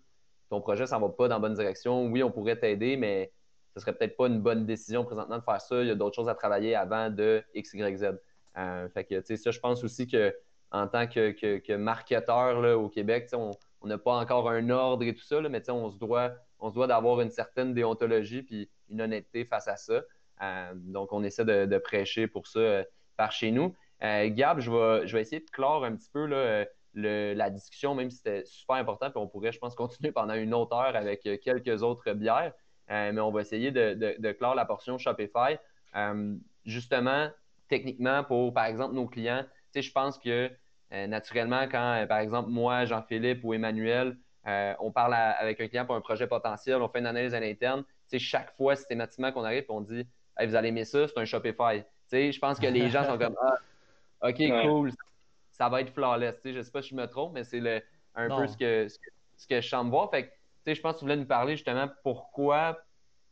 [0.50, 2.06] ton projet s'en va pas dans la bonne direction.
[2.08, 3.32] Oui, on pourrait t'aider, mais
[3.76, 5.82] ce serait peut-être pas une bonne décision présentement de faire ça.
[5.82, 8.20] Il y a d'autres choses à travailler avant de X, Y, Z.
[8.58, 10.34] Euh, fait que, ça, je pense aussi que
[10.72, 15.14] en tant que, que, marketeur là, au Québec, on n'a pas encore un ordre et
[15.14, 19.02] tout ça, mais on se doit, on se doit d'avoir une certaine déontologie puis une
[19.02, 20.02] honnêteté face à ça.
[20.42, 22.84] Euh, donc, on essaie de, prêcher pour ça
[23.18, 23.76] par chez nous.
[24.02, 26.66] Gab, je vais, je vais essayer de clore un petit peu là,
[26.96, 30.54] la discussion, même si c'était super important, puis on pourrait, je pense, continuer pendant une
[30.54, 32.54] autre heure avec euh, quelques autres bières.
[32.92, 35.58] Euh, mais on va essayer de, clore la portion Shopify.
[35.96, 37.30] Euh, justement,
[37.68, 40.50] techniquement, pour, par exemple, nos clients, je pense que
[40.92, 46.02] naturellement, quand, par exemple, moi, Jean-Philippe ou Emmanuel, on parle avec un client pour un
[46.02, 47.84] projet potentiel, on fait une analyse à l'interne,
[48.18, 50.08] chaque fois, systématiquement qu'on arrive, on dit
[50.42, 51.84] Vous allez aimer ça, c'est un Shopify.
[52.12, 54.92] je pense que les gens sont comme ah, OK, cool,
[55.52, 56.36] ça va être flawless.
[56.44, 57.62] Je ne sais pas si je me trompe, mais c'est
[58.16, 58.88] un peu ce que,
[59.38, 60.10] ce que, je sens voir.
[60.10, 60.32] Fait
[60.74, 62.80] je pense que tu voulais nous parler justement pourquoi,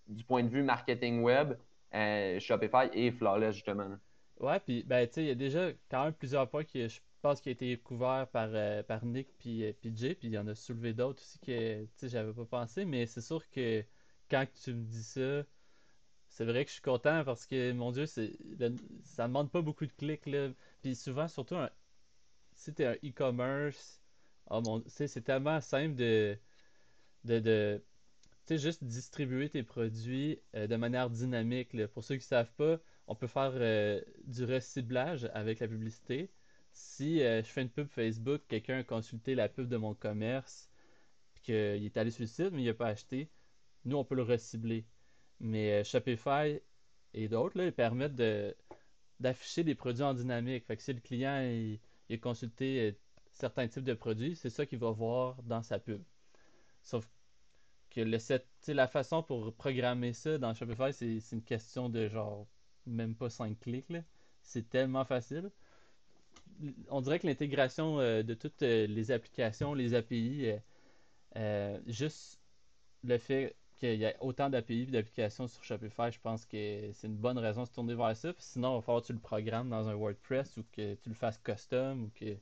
[0.07, 1.53] du point de vue marketing web,
[1.93, 3.97] euh, Shopify est flawless justement.
[4.39, 7.49] Ouais, puis ben, il y a déjà quand même plusieurs points que je pense qu'il
[7.51, 10.93] a été couvert par, euh, par Nick puis, euh, puis il y en a soulevé
[10.93, 13.85] d'autres aussi que tu j'avais pas pensé, mais c'est sûr que
[14.29, 15.43] quand tu me dis ça,
[16.29, 19.61] c'est vrai que je suis content parce que, mon Dieu, c'est, le- ça demande pas
[19.61, 20.49] beaucoup de clics, là.
[20.81, 21.71] Puis souvent, surtout, un-
[22.53, 24.01] si t'es un e-commerce,
[24.49, 26.37] oh tu c'est tellement simple de,
[27.25, 31.87] de, de juste distribuer tes produits euh, de manière dynamique, là.
[31.87, 36.31] Pour ceux qui savent pas, on peut faire euh, du reciblage avec la publicité.
[36.71, 40.69] Si euh, je fais une pub Facebook, quelqu'un a consulté la pub de mon commerce,
[41.33, 43.29] puis qu'il est allé sur le site, mais il n'a pas acheté,
[43.85, 44.85] nous, on peut le recibler.
[45.39, 46.59] Mais euh, Shopify
[47.13, 48.55] et d'autres, ils permettent de,
[49.19, 50.65] d'afficher des produits en dynamique.
[50.65, 52.97] Fait que si le client il, a consulté
[53.31, 56.01] certains types de produits, c'est ça qu'il va voir dans sa pub.
[56.83, 57.07] Sauf
[57.89, 62.47] que le set, la façon pour programmer ça dans Shopify, c'est une question de genre
[62.85, 63.85] même pas 5 clics.
[64.41, 65.49] C'est tellement facile.
[66.89, 70.57] On dirait que l'intégration euh, de toutes euh, les applications, les API, euh,
[71.37, 72.39] euh, juste
[73.03, 77.07] le fait qu'il y ait autant d'API et d'applications sur Shopify, je pense que c'est
[77.07, 78.33] une bonne raison de se tourner vers ça.
[78.37, 81.15] Sinon, il va falloir que tu le programmes dans un WordPress ou que tu le
[81.15, 82.37] fasses custom ou que.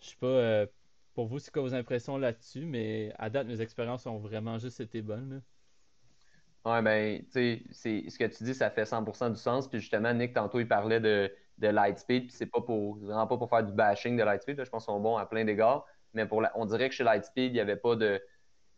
[0.00, 0.66] Je sais pas
[1.14, 4.80] pour vous, c'est quoi vos impressions là-dessus, mais à date, mes expériences ont vraiment juste
[4.80, 5.30] été bonnes.
[5.34, 5.40] là.
[6.64, 9.68] Ouais, ben, tu sais, ce que tu dis, ça fait 100% du sens.
[9.68, 12.24] Puis justement, Nick, tantôt, il parlait de, de Lightspeed.
[12.28, 14.64] Puis c'est pas pour, vraiment pas pour faire du bashing de Lightspeed.
[14.64, 15.86] Je pense qu'ils sont bons à plein d'égards.
[16.14, 18.20] Mais pour la- on dirait que chez Lightspeed, il n'y avait pas de.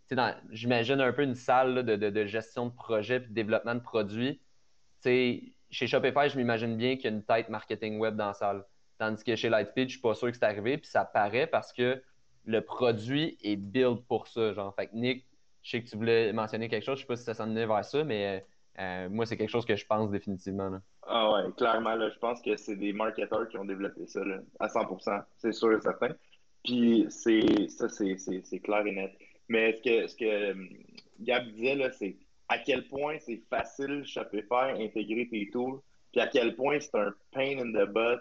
[0.09, 3.75] Tu sais, j'imagine un peu une salle de, de- gestion de projet puis de développement
[3.75, 4.39] de produits.
[4.39, 4.43] Tu
[5.03, 8.35] sais, chez Shopify, je m'imagine bien qu'il y a une tête marketing web dans la
[8.35, 8.65] salle.
[8.99, 10.79] Tandis que chez Lightspeed, je suis pas sûr que c'est arrivé.
[10.79, 12.03] Puis ça paraît parce que
[12.47, 14.53] le produit est build pour ça.
[14.53, 15.25] Genre, fait que Nick,
[15.63, 16.99] je sais que tu voulais mentionner quelque chose.
[16.99, 18.45] Je sais pas si ça s'en vers ça, mais
[18.79, 20.79] euh, moi, c'est quelque chose que je pense définitivement.
[21.07, 24.39] Ah ouais, clairement, là, je pense que c'est des marketeurs qui ont développé ça, là,
[24.59, 26.11] à 100%, c'est sûr et certain.
[26.65, 29.13] Puis c'est ça, c'est clair et net.
[29.49, 30.69] Mais ce que, ce que hum,
[31.21, 32.17] Gab disait, c'est
[32.49, 35.81] à quel point c'est facile Shopify intégrer tes tools,
[36.13, 38.21] puis à quel point c'est un pain in the butt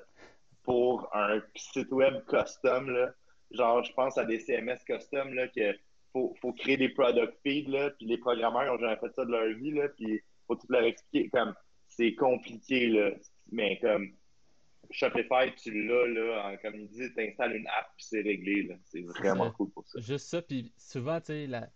[0.63, 3.13] pour un site web custom, là.
[3.53, 5.75] Genre, je pense à des CMS custom, là, que
[6.11, 9.31] faut, faut créer des product feeds, là, puis les programmeurs ont jamais fait ça de
[9.31, 11.53] leur vie, là, puis faut tout leur expliquer, comme,
[11.89, 13.11] c'est compliqué, là,
[13.51, 14.11] mais comme,
[14.91, 18.63] Shopify, tu l'as, là, en- comme il dit, tu installes une app, puis c'est réglé,
[18.63, 18.75] là.
[18.85, 19.99] C'est vraiment cool pour ça.
[19.99, 21.69] Juste ça, puis souvent, tu sais, la...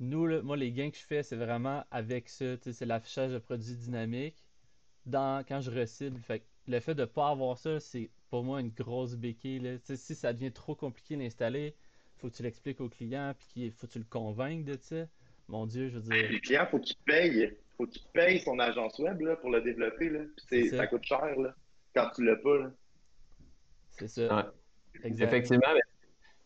[0.00, 2.86] nous, là, moi, les gains que je fais, c'est vraiment avec ça, tu sais, c'est
[2.86, 4.42] l'affichage de produits dynamiques
[5.04, 5.44] dans...
[5.46, 6.20] quand je recible.
[6.20, 9.76] Fait que le fait de pas avoir ça, c'est pour moi une grosse béquille, là.
[9.94, 11.74] Si ça devient trop compliqué d'installer,
[12.16, 15.04] faut que tu l'expliques au client, puis qu'il faut que tu le convainques de ça.
[15.48, 17.52] Mon Dieu, je veux dire, Le client, faut qu'il paye.
[17.76, 20.20] Faut qu'il paye son agence web, là, pour le développer, là.
[20.20, 20.76] Puis c'est- C'est ça.
[20.78, 21.54] ça coûte cher, là,
[21.94, 22.70] quand tu l'as pas, là.
[23.90, 24.34] c'est ça.
[24.34, 24.42] Ouais.
[25.04, 25.26] Exact.
[25.26, 25.82] Effectivement, mais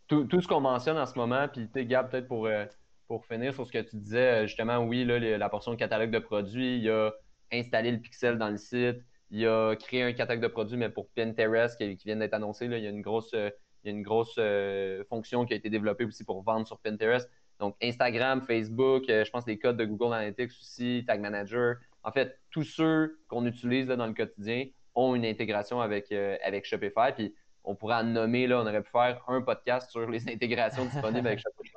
[0.08, 2.64] tout, tout ce qu'on mentionne en ce moment, puis Gab, peut-être pour, euh,
[3.06, 5.76] pour finir sur ce que tu disais, euh, justement, oui, là, les- la portion de
[5.76, 7.12] catalogue de produits, il y a
[7.52, 8.98] installé le pixel dans le site,
[9.30, 12.68] il a créé un catalogue de produits, mais pour Pinterest qui, qui vient d'être annoncé,
[12.68, 13.50] là, il y a une grosse, euh,
[13.82, 16.78] il y a une grosse euh, fonction qui a été développée aussi pour vendre sur
[16.78, 17.28] Pinterest.
[17.58, 21.76] Donc, Instagram, Facebook, euh, je pense les codes de Google Analytics aussi, Tag Manager.
[22.02, 26.36] En fait, tous ceux qu'on utilise là, dans le quotidien ont une intégration avec, euh,
[26.44, 27.12] avec Shopify.
[27.14, 30.84] Puis, on pourrait en nommer, là, on aurait pu faire un podcast sur les intégrations
[30.84, 31.76] disponibles avec Shopify.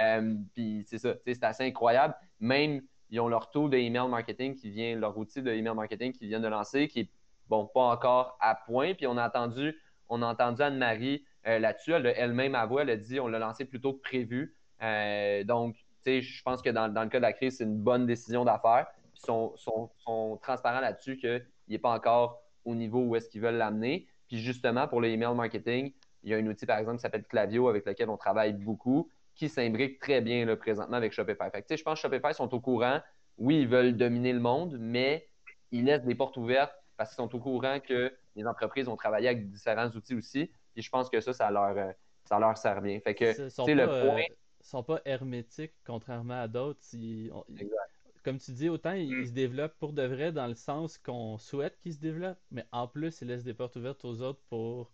[0.00, 2.14] Euh, puis c'est ça, c'est assez incroyable.
[2.40, 2.82] Même,
[3.12, 6.26] ils ont leur tool de email marketing qui vient, leur outil de email marketing qui
[6.26, 7.10] viennent de lancer, qui est,
[7.46, 8.94] bon, pas encore à point.
[8.94, 11.92] Puis on a entendu, on a entendu Anne-Marie euh, là-dessus.
[11.92, 14.56] Elle elle-même avoué, elle a dit, on l'a lancé plus tôt que prévu.
[14.82, 17.76] Euh, donc, tu sais, je pense que dans, le cas de la crise, c'est une
[17.76, 18.86] bonne décision d'affaires.
[19.14, 24.06] Ils sont transparents là-dessus qu'il n'est pas encore au niveau où est-ce qu'ils veulent l'amener.
[24.26, 25.92] Puis justement, pour le email marketing,
[26.22, 29.10] il y a un outil, par exemple, qui s'appelle Clavio, avec lequel on travaille beaucoup,
[29.34, 31.50] qui s'imbrique très bien là, présentement avec Shopify.
[31.50, 33.00] Fait que, je pense que Shopify sont au courant.
[33.38, 35.28] Oui, ils veulent dominer le monde, mais
[35.70, 39.28] ils laissent des portes ouvertes parce qu'ils sont au courant que les entreprises ont travaillé
[39.28, 40.50] avec différents outils aussi.
[40.74, 41.92] Puis je pense que ça, ça leur, euh,
[42.24, 43.00] ça leur sert bien.
[43.00, 43.24] Fait que,
[43.56, 44.22] pas, le euh,
[44.60, 46.80] sont pas hermétiques, contrairement à d'autres.
[46.92, 47.76] Ils- on- ils- Exact.
[48.22, 49.20] comme tu dis, autant ils, Mm.
[49.22, 52.64] ils se développent pour de vrai dans le sens qu'on souhaite qu'ils se développent, mais
[52.70, 54.92] en plus, ils laissent des portes ouvertes aux autres pour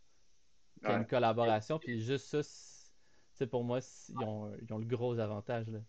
[0.81, 1.01] qu'il y ait Ouais.
[1.01, 1.79] une collaboration.
[1.79, 2.68] Puis juste ça, c'est-
[3.39, 5.67] sais, pour moi, ils ont, ils ont le gros avantage.
[5.69, 5.81] Là.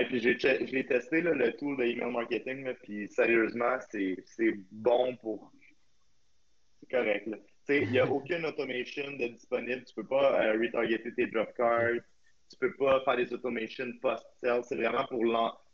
[0.00, 3.08] Et puis j'ai che- je l'ai testé, là, le tool de email marketing, là, puis
[3.08, 4.16] sérieusement, c'est
[4.70, 5.52] bon pour.
[6.80, 7.28] C'est correct.
[7.68, 9.84] il n'y a aucune automation de disponible.
[9.84, 12.00] Tu peux pas euh, retargeter tes drop cards.
[12.50, 14.62] Tu peux pas faire des automations post-sell.
[14.64, 15.24] C'est vraiment pour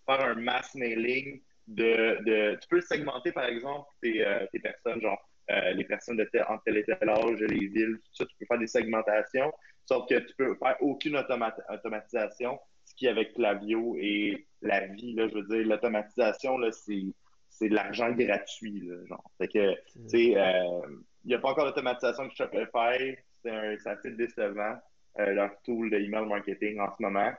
[0.07, 2.59] faire un mass mailing de, de.
[2.61, 5.19] Tu peux segmenter, par exemple, tes, euh, tes personnes, genre
[5.49, 8.27] les personnes de tel, en tel et tel âge, les villes, tout ça.
[8.27, 9.53] Tu peux faire des segmentations,
[9.85, 15.29] sauf que tu peux faire aucune automatisation, ce qui avec Clavio et la vie, là,
[15.29, 17.05] je veux dire, l'automatisation, là, c'est
[17.51, 18.81] c'est de l'argent gratuit.
[18.81, 19.31] Là, genre.
[19.39, 23.17] Fait que, tu sais, il n'y a pas encore d'automatisation que Shopify.
[23.43, 24.77] C'est assez décevant,
[25.19, 27.33] leur tool de email marketing en ce moment.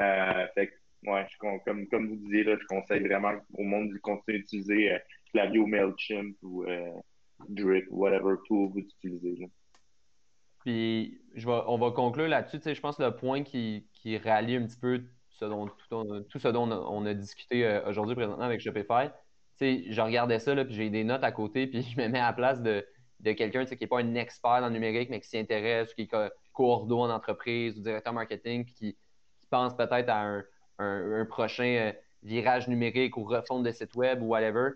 [0.00, 3.98] Euh, fait que, ouais, comme, comme vous disiez, là, je conseille vraiment au monde de
[3.98, 4.98] continuer d'utiliser euh,
[5.32, 6.90] Klaviyo, MailChimp ou euh,
[7.48, 9.50] Drip, whatever tool vous utilisez.
[10.60, 12.60] Puis, je on va conclure là-dessus.
[12.64, 17.06] Je pense que le point qui, qui rallie un petit peu tout, ce dont on
[17.06, 19.10] a, discuté aujourd'hui présentement avec Shopify,
[19.60, 22.26] je regardais ça, là, puis j'ai des notes à côté, puis je me mets à
[22.26, 22.86] la place de,
[23.20, 26.02] de quelqu'un qui n'est pas un expert dans le numérique, mais qui s'y intéresse, qui
[26.02, 26.10] est
[26.52, 28.96] coordonné en entreprise ou directeur marketing, puis qui,
[29.50, 30.42] pense peut-être à
[30.78, 31.92] un, prochain euh,
[32.24, 34.70] virage numérique ou refonte de site web ou whatever.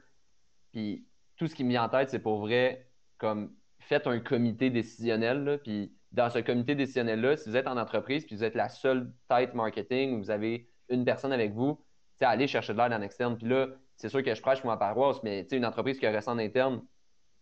[0.73, 1.05] Puis
[1.39, 2.87] tout ce qui me vient en tête, c'est pour vrai,
[3.17, 5.61] comme faites un comité décisionnel.
[5.63, 9.13] puis dans ce comité décisionnel-là, si vous êtes en entreprise, puis vous êtes la seule
[9.29, 11.83] tête marketing, ou vous avez une personne avec vous,
[12.21, 13.37] allez chercher de l'aide en externe.
[13.37, 16.11] Puis là, c'est sûr que je prêche pour ma paroisse, mais une entreprise qui a
[16.11, 16.83] resté en interne,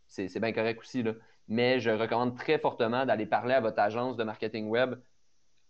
[0.07, 1.05] c'est bien correct aussi.
[1.49, 4.97] Mais je recommande très fortement d'aller parler à votre agence de marketing web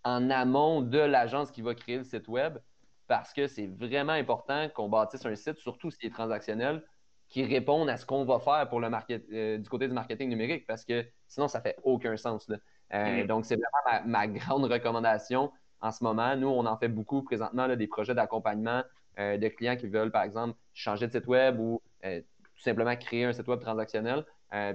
[0.04, 2.58] en amont de l'agence qui va créer le site web
[3.06, 6.82] parce que c'est vraiment important qu'on bâtisse un site, surtout s'il est transactionnel,
[7.28, 10.28] qui réponde à ce qu'on va faire pour le market, euh, du côté du marketing
[10.28, 12.50] numérique parce que sinon, ça fait aucun sens.
[12.94, 13.26] Euh, mm.
[13.26, 15.50] Donc, c'est vraiment ma, grande recommandation
[15.80, 16.36] en ce moment.
[16.36, 18.82] Nous, on en fait beaucoup présentement des projets d'accompagnement
[19.18, 23.24] euh, de clients qui veulent, par exemple, changer de site web ou tout simplement créer
[23.24, 24.24] un site web transactionnel.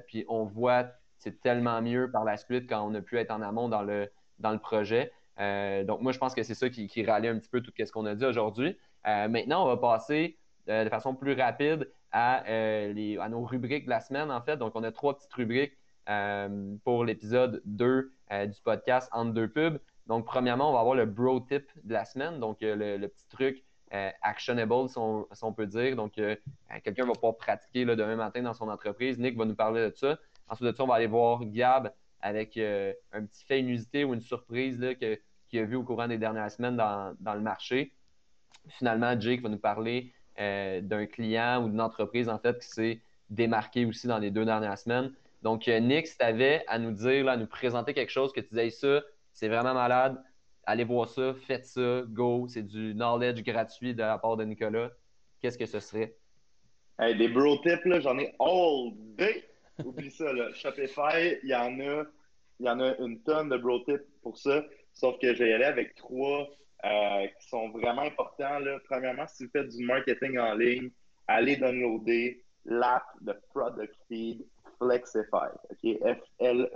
[0.08, 0.88] puis on voit
[1.18, 4.12] c'est tellement mieux par la suite quand on a pu être en amont dans le,
[4.40, 5.12] dans le projet.
[5.38, 7.92] Donc, moi, je pense que c'est ça qui, qui, rallie un petit peu tout ce
[7.92, 8.78] qu'on a dit aujourd'hui.
[9.06, 10.38] Maintenant, on va passer
[10.68, 12.44] de façon plus rapide à,
[13.30, 14.58] nos rubriques de la semaine, en fait.
[14.58, 15.78] Donc, on a trois petites rubriques
[16.84, 19.80] pour l'épisode 2 du podcast Entre deux pubs.
[20.08, 23.64] Donc, premièrement, on va avoir le bro tip de la semaine, donc le, petit truc
[24.22, 25.96] actionable, si on, peut dire.
[25.96, 26.14] Donc,
[26.84, 29.20] quelqu'un va pouvoir pratiquer demain matin dans son entreprise.
[29.20, 30.18] Nick va nous parler de ça.
[30.48, 34.22] Ensuite de ça, on va aller voir Gab avec un petit fait inusité ou une
[34.22, 34.86] surprise
[35.50, 37.94] qu'il a vu au courant des dernières semaines dans, le marché.
[38.68, 43.00] Finalement, Jake va nous parler euh, d'un client ou d'une entreprise en fait qui s'est
[43.30, 45.14] démarqué aussi dans les deux dernières semaines.
[45.44, 48.42] Donc, euh, Nick, si tu avais à nous dire, à nous présenter quelque chose que
[48.42, 49.02] tu disais ça,
[49.34, 50.20] c'est vraiment malade,
[50.66, 54.90] allez voir ça, faites ça, go, c'est du knowledge gratuit de la part de Nicolas,
[55.40, 56.16] qu'est-ce que ce serait?
[57.00, 59.44] des bro tips, j'en ai all day.
[59.86, 60.52] Oublie ça, là.
[60.54, 62.04] Shopify, il y en a,
[62.60, 64.64] il y en a une tonne de bro tips pour ça.
[64.94, 66.48] Sauf que je vais y aller avec trois
[66.84, 68.60] euh, qui sont vraiment importants.
[68.60, 68.80] Là.
[68.86, 70.90] Premièrement, si vous faites du marketing en ligne,
[71.28, 74.46] allez downloader l'app de Product Feed
[74.78, 75.52] Flexify.
[75.84, 76.72] F-L-E-X-I-F-Y,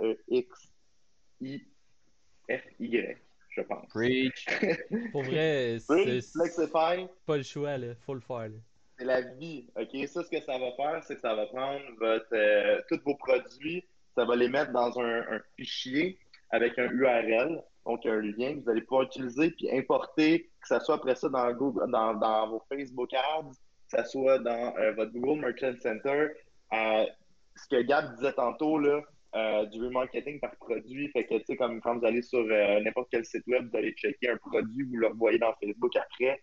[3.50, 3.88] je pense.
[3.88, 4.46] Preach.
[5.12, 7.08] Pour vrai, c'est Flexify.
[7.26, 8.50] Pas le choix, il faut le faire.
[8.98, 9.66] C'est la vie.
[9.76, 10.06] OK?
[10.06, 13.16] Ça, ce que ça va faire, c'est que ça va prendre votre, euh, tous vos
[13.16, 13.84] produits,
[14.14, 16.18] ça va les mettre dans un, un fichier
[16.50, 20.78] avec un URL donc un lien que vous allez pouvoir utiliser puis importer, que ce
[20.80, 23.52] soit après ça dans, Google, dans, dans vos Facebook Ads,
[23.90, 26.28] que ce soit dans euh, votre Google Merchant Center.
[26.72, 27.06] Euh,
[27.54, 29.00] ce que Gab disait tantôt, là,
[29.36, 33.08] euh, du remarketing par produit, fait que, tu sais, comme quand vous allez sur n'importe
[33.10, 36.42] quel site web, vous allez checker un produit, vous le revoyez dans Facebook après.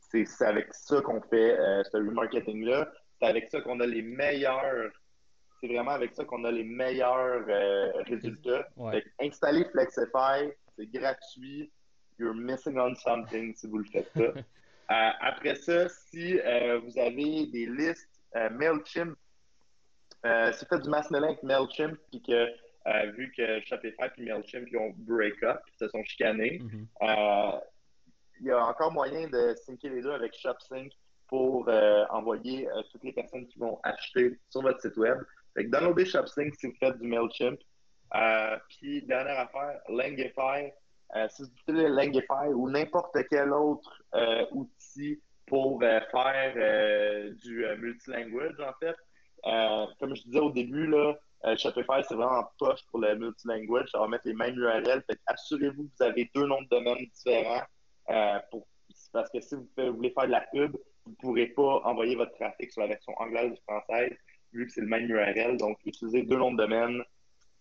[0.00, 2.90] C'est avec ça qu'on fait ce remarketing-là.
[3.20, 4.90] C'est avec ça qu'on a les meilleurs
[5.60, 7.44] c'est vraiment avec ça qu'on a les meilleurs
[8.06, 8.66] résultats.
[9.20, 11.70] installer Flexify, c'est gratuit.
[12.18, 14.32] You're missing on something si vous le faites pas.
[14.90, 19.16] Euh, après ça, si euh, vous avez des listes euh, MailChimp,
[20.24, 24.66] si vous faites du mass mailing avec MailChimp, puis que vu que Shopify et MailChimp
[24.68, 27.60] ils ont break up, ils se sont chicanés, mm-hmm.
[28.40, 30.90] il y a encore moyen de syncer les deux avec ShopSync
[31.28, 31.68] pour
[32.10, 35.18] envoyer toutes les personnes qui vont acheter sur votre site web.
[35.54, 37.60] Fait que downloadez ShopSync si vous faites du MailChimp.
[38.14, 40.72] Euh, puis, dernière affaire, Langify.
[41.16, 46.54] Euh, si vous utilisez Langify ou n'importe quel autre euh, outil pour faire
[47.42, 48.96] du multilanguage, en fait,
[49.98, 51.14] comme je disais au début, là,
[51.56, 53.90] Shopify, c'est vraiment poche pour le multilanguage.
[53.90, 55.02] Ça va mettre les mêmes URL.
[55.26, 57.62] Assurez-vous que vous avez deux noms de domaine différents.
[59.12, 62.34] parce que si vous, voulez faire de la pub, vous ne pourrez pas envoyer votre
[62.34, 64.16] trafic sur la version anglaise ou française,
[64.52, 65.56] vu que c'est le même URL.
[65.56, 67.02] Donc, utilisez deux noms de domaine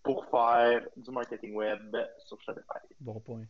[0.03, 2.79] pour faire du marketing web sur Shopify.
[2.99, 3.45] Bon point.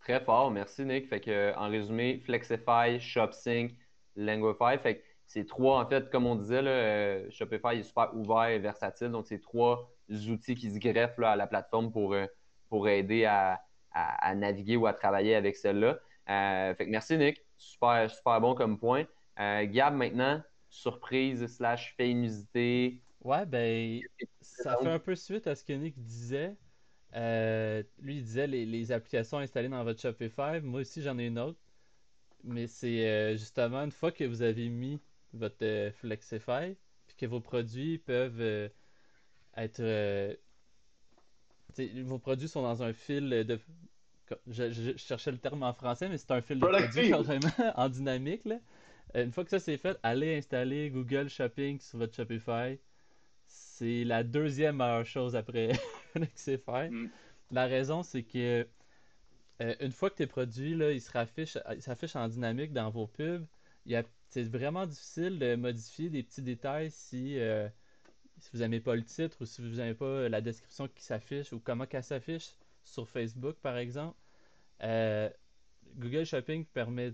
[0.00, 1.08] Très fort, merci Nick.
[1.08, 3.72] Fait que, en résumé, Flexify, ShopSync,
[4.16, 4.78] Languify.
[4.80, 9.08] Fait c'est trois, en fait, comme on disait, là, Shopify est super ouvert et versatile.
[9.08, 12.14] Donc, c'est trois outils qui se greffent à la plateforme pour,
[12.68, 13.60] pour aider à,
[13.92, 15.98] à, naviguer ou à travailler avec celle-là.
[16.74, 17.42] fait que merci, Nick.
[17.58, 19.04] Super, super bon comme point.
[19.36, 23.00] Gab, maintenant, surprise slash fait inusité.
[23.26, 24.00] Ouais, ben,
[24.40, 26.54] ça fait un peu suite à ce que Nick disait.
[27.16, 30.60] Euh, lui, il disait les, applications installées dans votre Shopify.
[30.62, 31.58] Moi aussi, j'en ai une autre.
[32.44, 35.00] Mais c'est euh, justement une fois que vous avez mis
[35.32, 36.76] votre euh, Flexify,
[37.08, 38.70] puis que vos produits peuvent
[39.56, 40.36] être.
[42.04, 43.58] vos produits sont dans un fil de.
[44.46, 48.44] Je, cherchais le terme en français, mais c'est un fil de produits carrément en dynamique.
[48.44, 48.60] Là.
[49.16, 52.78] Une fois que ça c'est fait, allez installer Google Shopping sur votre Shopify.
[53.78, 55.72] C'est la deuxième meilleure chose après
[56.12, 56.88] Flexify.
[56.90, 57.10] Mm.
[57.50, 58.66] La raison, c'est que
[59.60, 63.44] euh, une fois que tes produits là, ils s'affichent en dynamique dans vos pubs,
[64.30, 67.68] c'est vraiment difficile de modifier des petits détails si, euh,
[68.38, 71.52] si vous n'aimez pas le titre ou si vous n'aimez pas la description qui s'affiche
[71.52, 72.52] ou comment qu'elle s'affiche
[72.82, 74.16] sur Facebook, par exemple.
[74.84, 75.28] Euh,
[75.96, 77.12] Google Shopping permet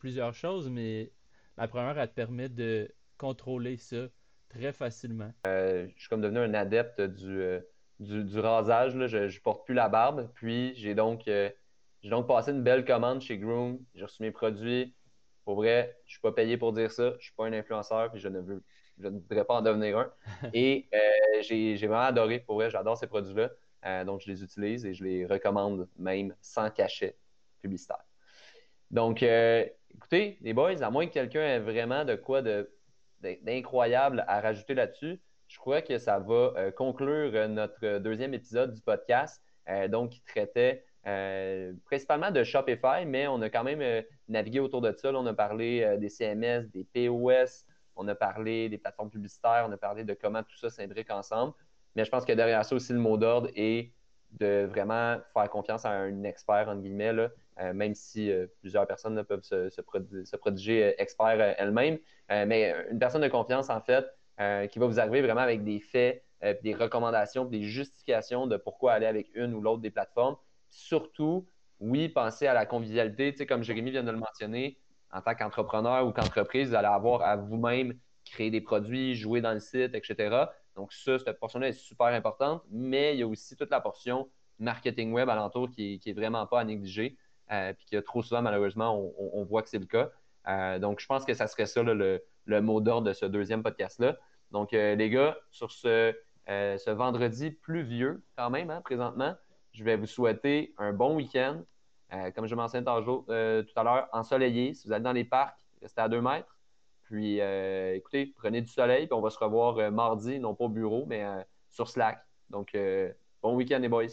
[0.00, 1.12] plusieurs choses, mais
[1.56, 4.08] la première, elle te permet de contrôler ça
[4.58, 5.30] très facilement.
[5.44, 7.60] je suis comme devenu un adepte du
[8.00, 8.94] du, rasage.
[8.94, 10.30] Là, je ne porte plus la barbe.
[10.34, 11.50] Puis j'ai donc, euh,
[12.02, 13.78] j'ai donc passé une belle commande chez Groom.
[13.94, 14.94] J'ai reçu mes produits.
[15.44, 17.10] Pour vrai, je ne suis pas payé pour dire ça.
[17.10, 18.62] Je ne suis pas un influenceur puis je ne veux
[18.98, 20.10] je ne voudrais pas en devenir un.
[20.54, 22.38] Et euh, j'ai, vraiment adoré.
[22.40, 23.50] Pour vrai, j'adore ces produits-là.
[23.84, 27.14] Euh, donc, je les utilise et je les recommande même sans cachet
[27.60, 28.02] publicitaire.
[28.90, 32.70] Donc, écoutez, les boys, à moins que quelqu'un ait vraiment de quoi de,
[33.42, 38.74] d'incroyable à rajouter là-dessus, je crois que ça va euh, conclure euh, notre deuxième épisode
[38.74, 40.84] du podcast, euh, donc qui traitait
[41.84, 45.12] principalement de Shopify, mais on a quand même navigué autour de ça.
[45.12, 47.64] on a parlé des CMS, des POS,
[47.94, 51.52] on a parlé des plateformes publicitaires, on a parlé de comment tout ça s'imbrique ensemble.
[51.94, 53.92] Mais je pense que derrière ça aussi, le mot d'ordre est
[54.32, 57.12] de vraiment faire confiance à un expert, entre guillemets,
[57.74, 58.30] même si
[58.60, 61.98] plusieurs personnes peuvent se, se, prodiger experts elles-mêmes.
[62.28, 64.06] mais une personne de confiance, en fait,
[64.38, 68.58] euh, qui va vous arriver vraiment avec des faits, euh, des recommandations, des justifications de
[68.58, 70.36] pourquoi aller avec une ou l'autre des plateformes.
[70.68, 71.48] Surtout,
[71.80, 73.32] oui, pensez à la convivialité.
[73.32, 74.78] Tu sais, comme Jérémy vient de le mentionner,
[75.10, 79.54] en tant qu'entrepreneur ou qu'entreprise, vous allez avoir à vous-même créer des produits, jouer dans
[79.54, 80.50] le site, etc.
[80.74, 84.28] Donc, ça, cette portion-là est super importante, mais il y a aussi toute la portion
[84.58, 87.16] marketing web alentour qui, qui est vraiment pas à négliger.
[87.52, 90.10] Euh, puis que trop souvent, malheureusement, on, voit que c'est le cas.
[90.78, 94.16] donc, je pense que ça serait ça le, le mot d'ordre de ce deuxième podcast-là.
[94.50, 96.14] Donc, euh, les gars, sur ce,
[96.48, 99.34] euh, ce vendredi pluvieux, quand même, hein, présentement,
[99.72, 101.62] je vais vous souhaiter un bon week-end.
[102.12, 104.74] Euh, comme je mentionnais tout à l'heure, ensoleillé.
[104.74, 106.56] Si vous allez dans les parcs, restez à deux mètres.
[107.02, 111.04] Puis, écoutez, prenez du soleil, puis on va se revoir mardi, non pas au bureau,
[111.06, 111.24] mais
[111.68, 112.18] sur Slack.
[112.50, 112.76] Donc,
[113.42, 114.06] bon week-end, les boys.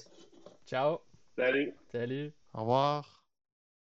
[0.68, 1.00] Ciao.
[1.36, 1.74] Salut.
[1.92, 2.34] Salut.
[2.54, 3.23] Au revoir.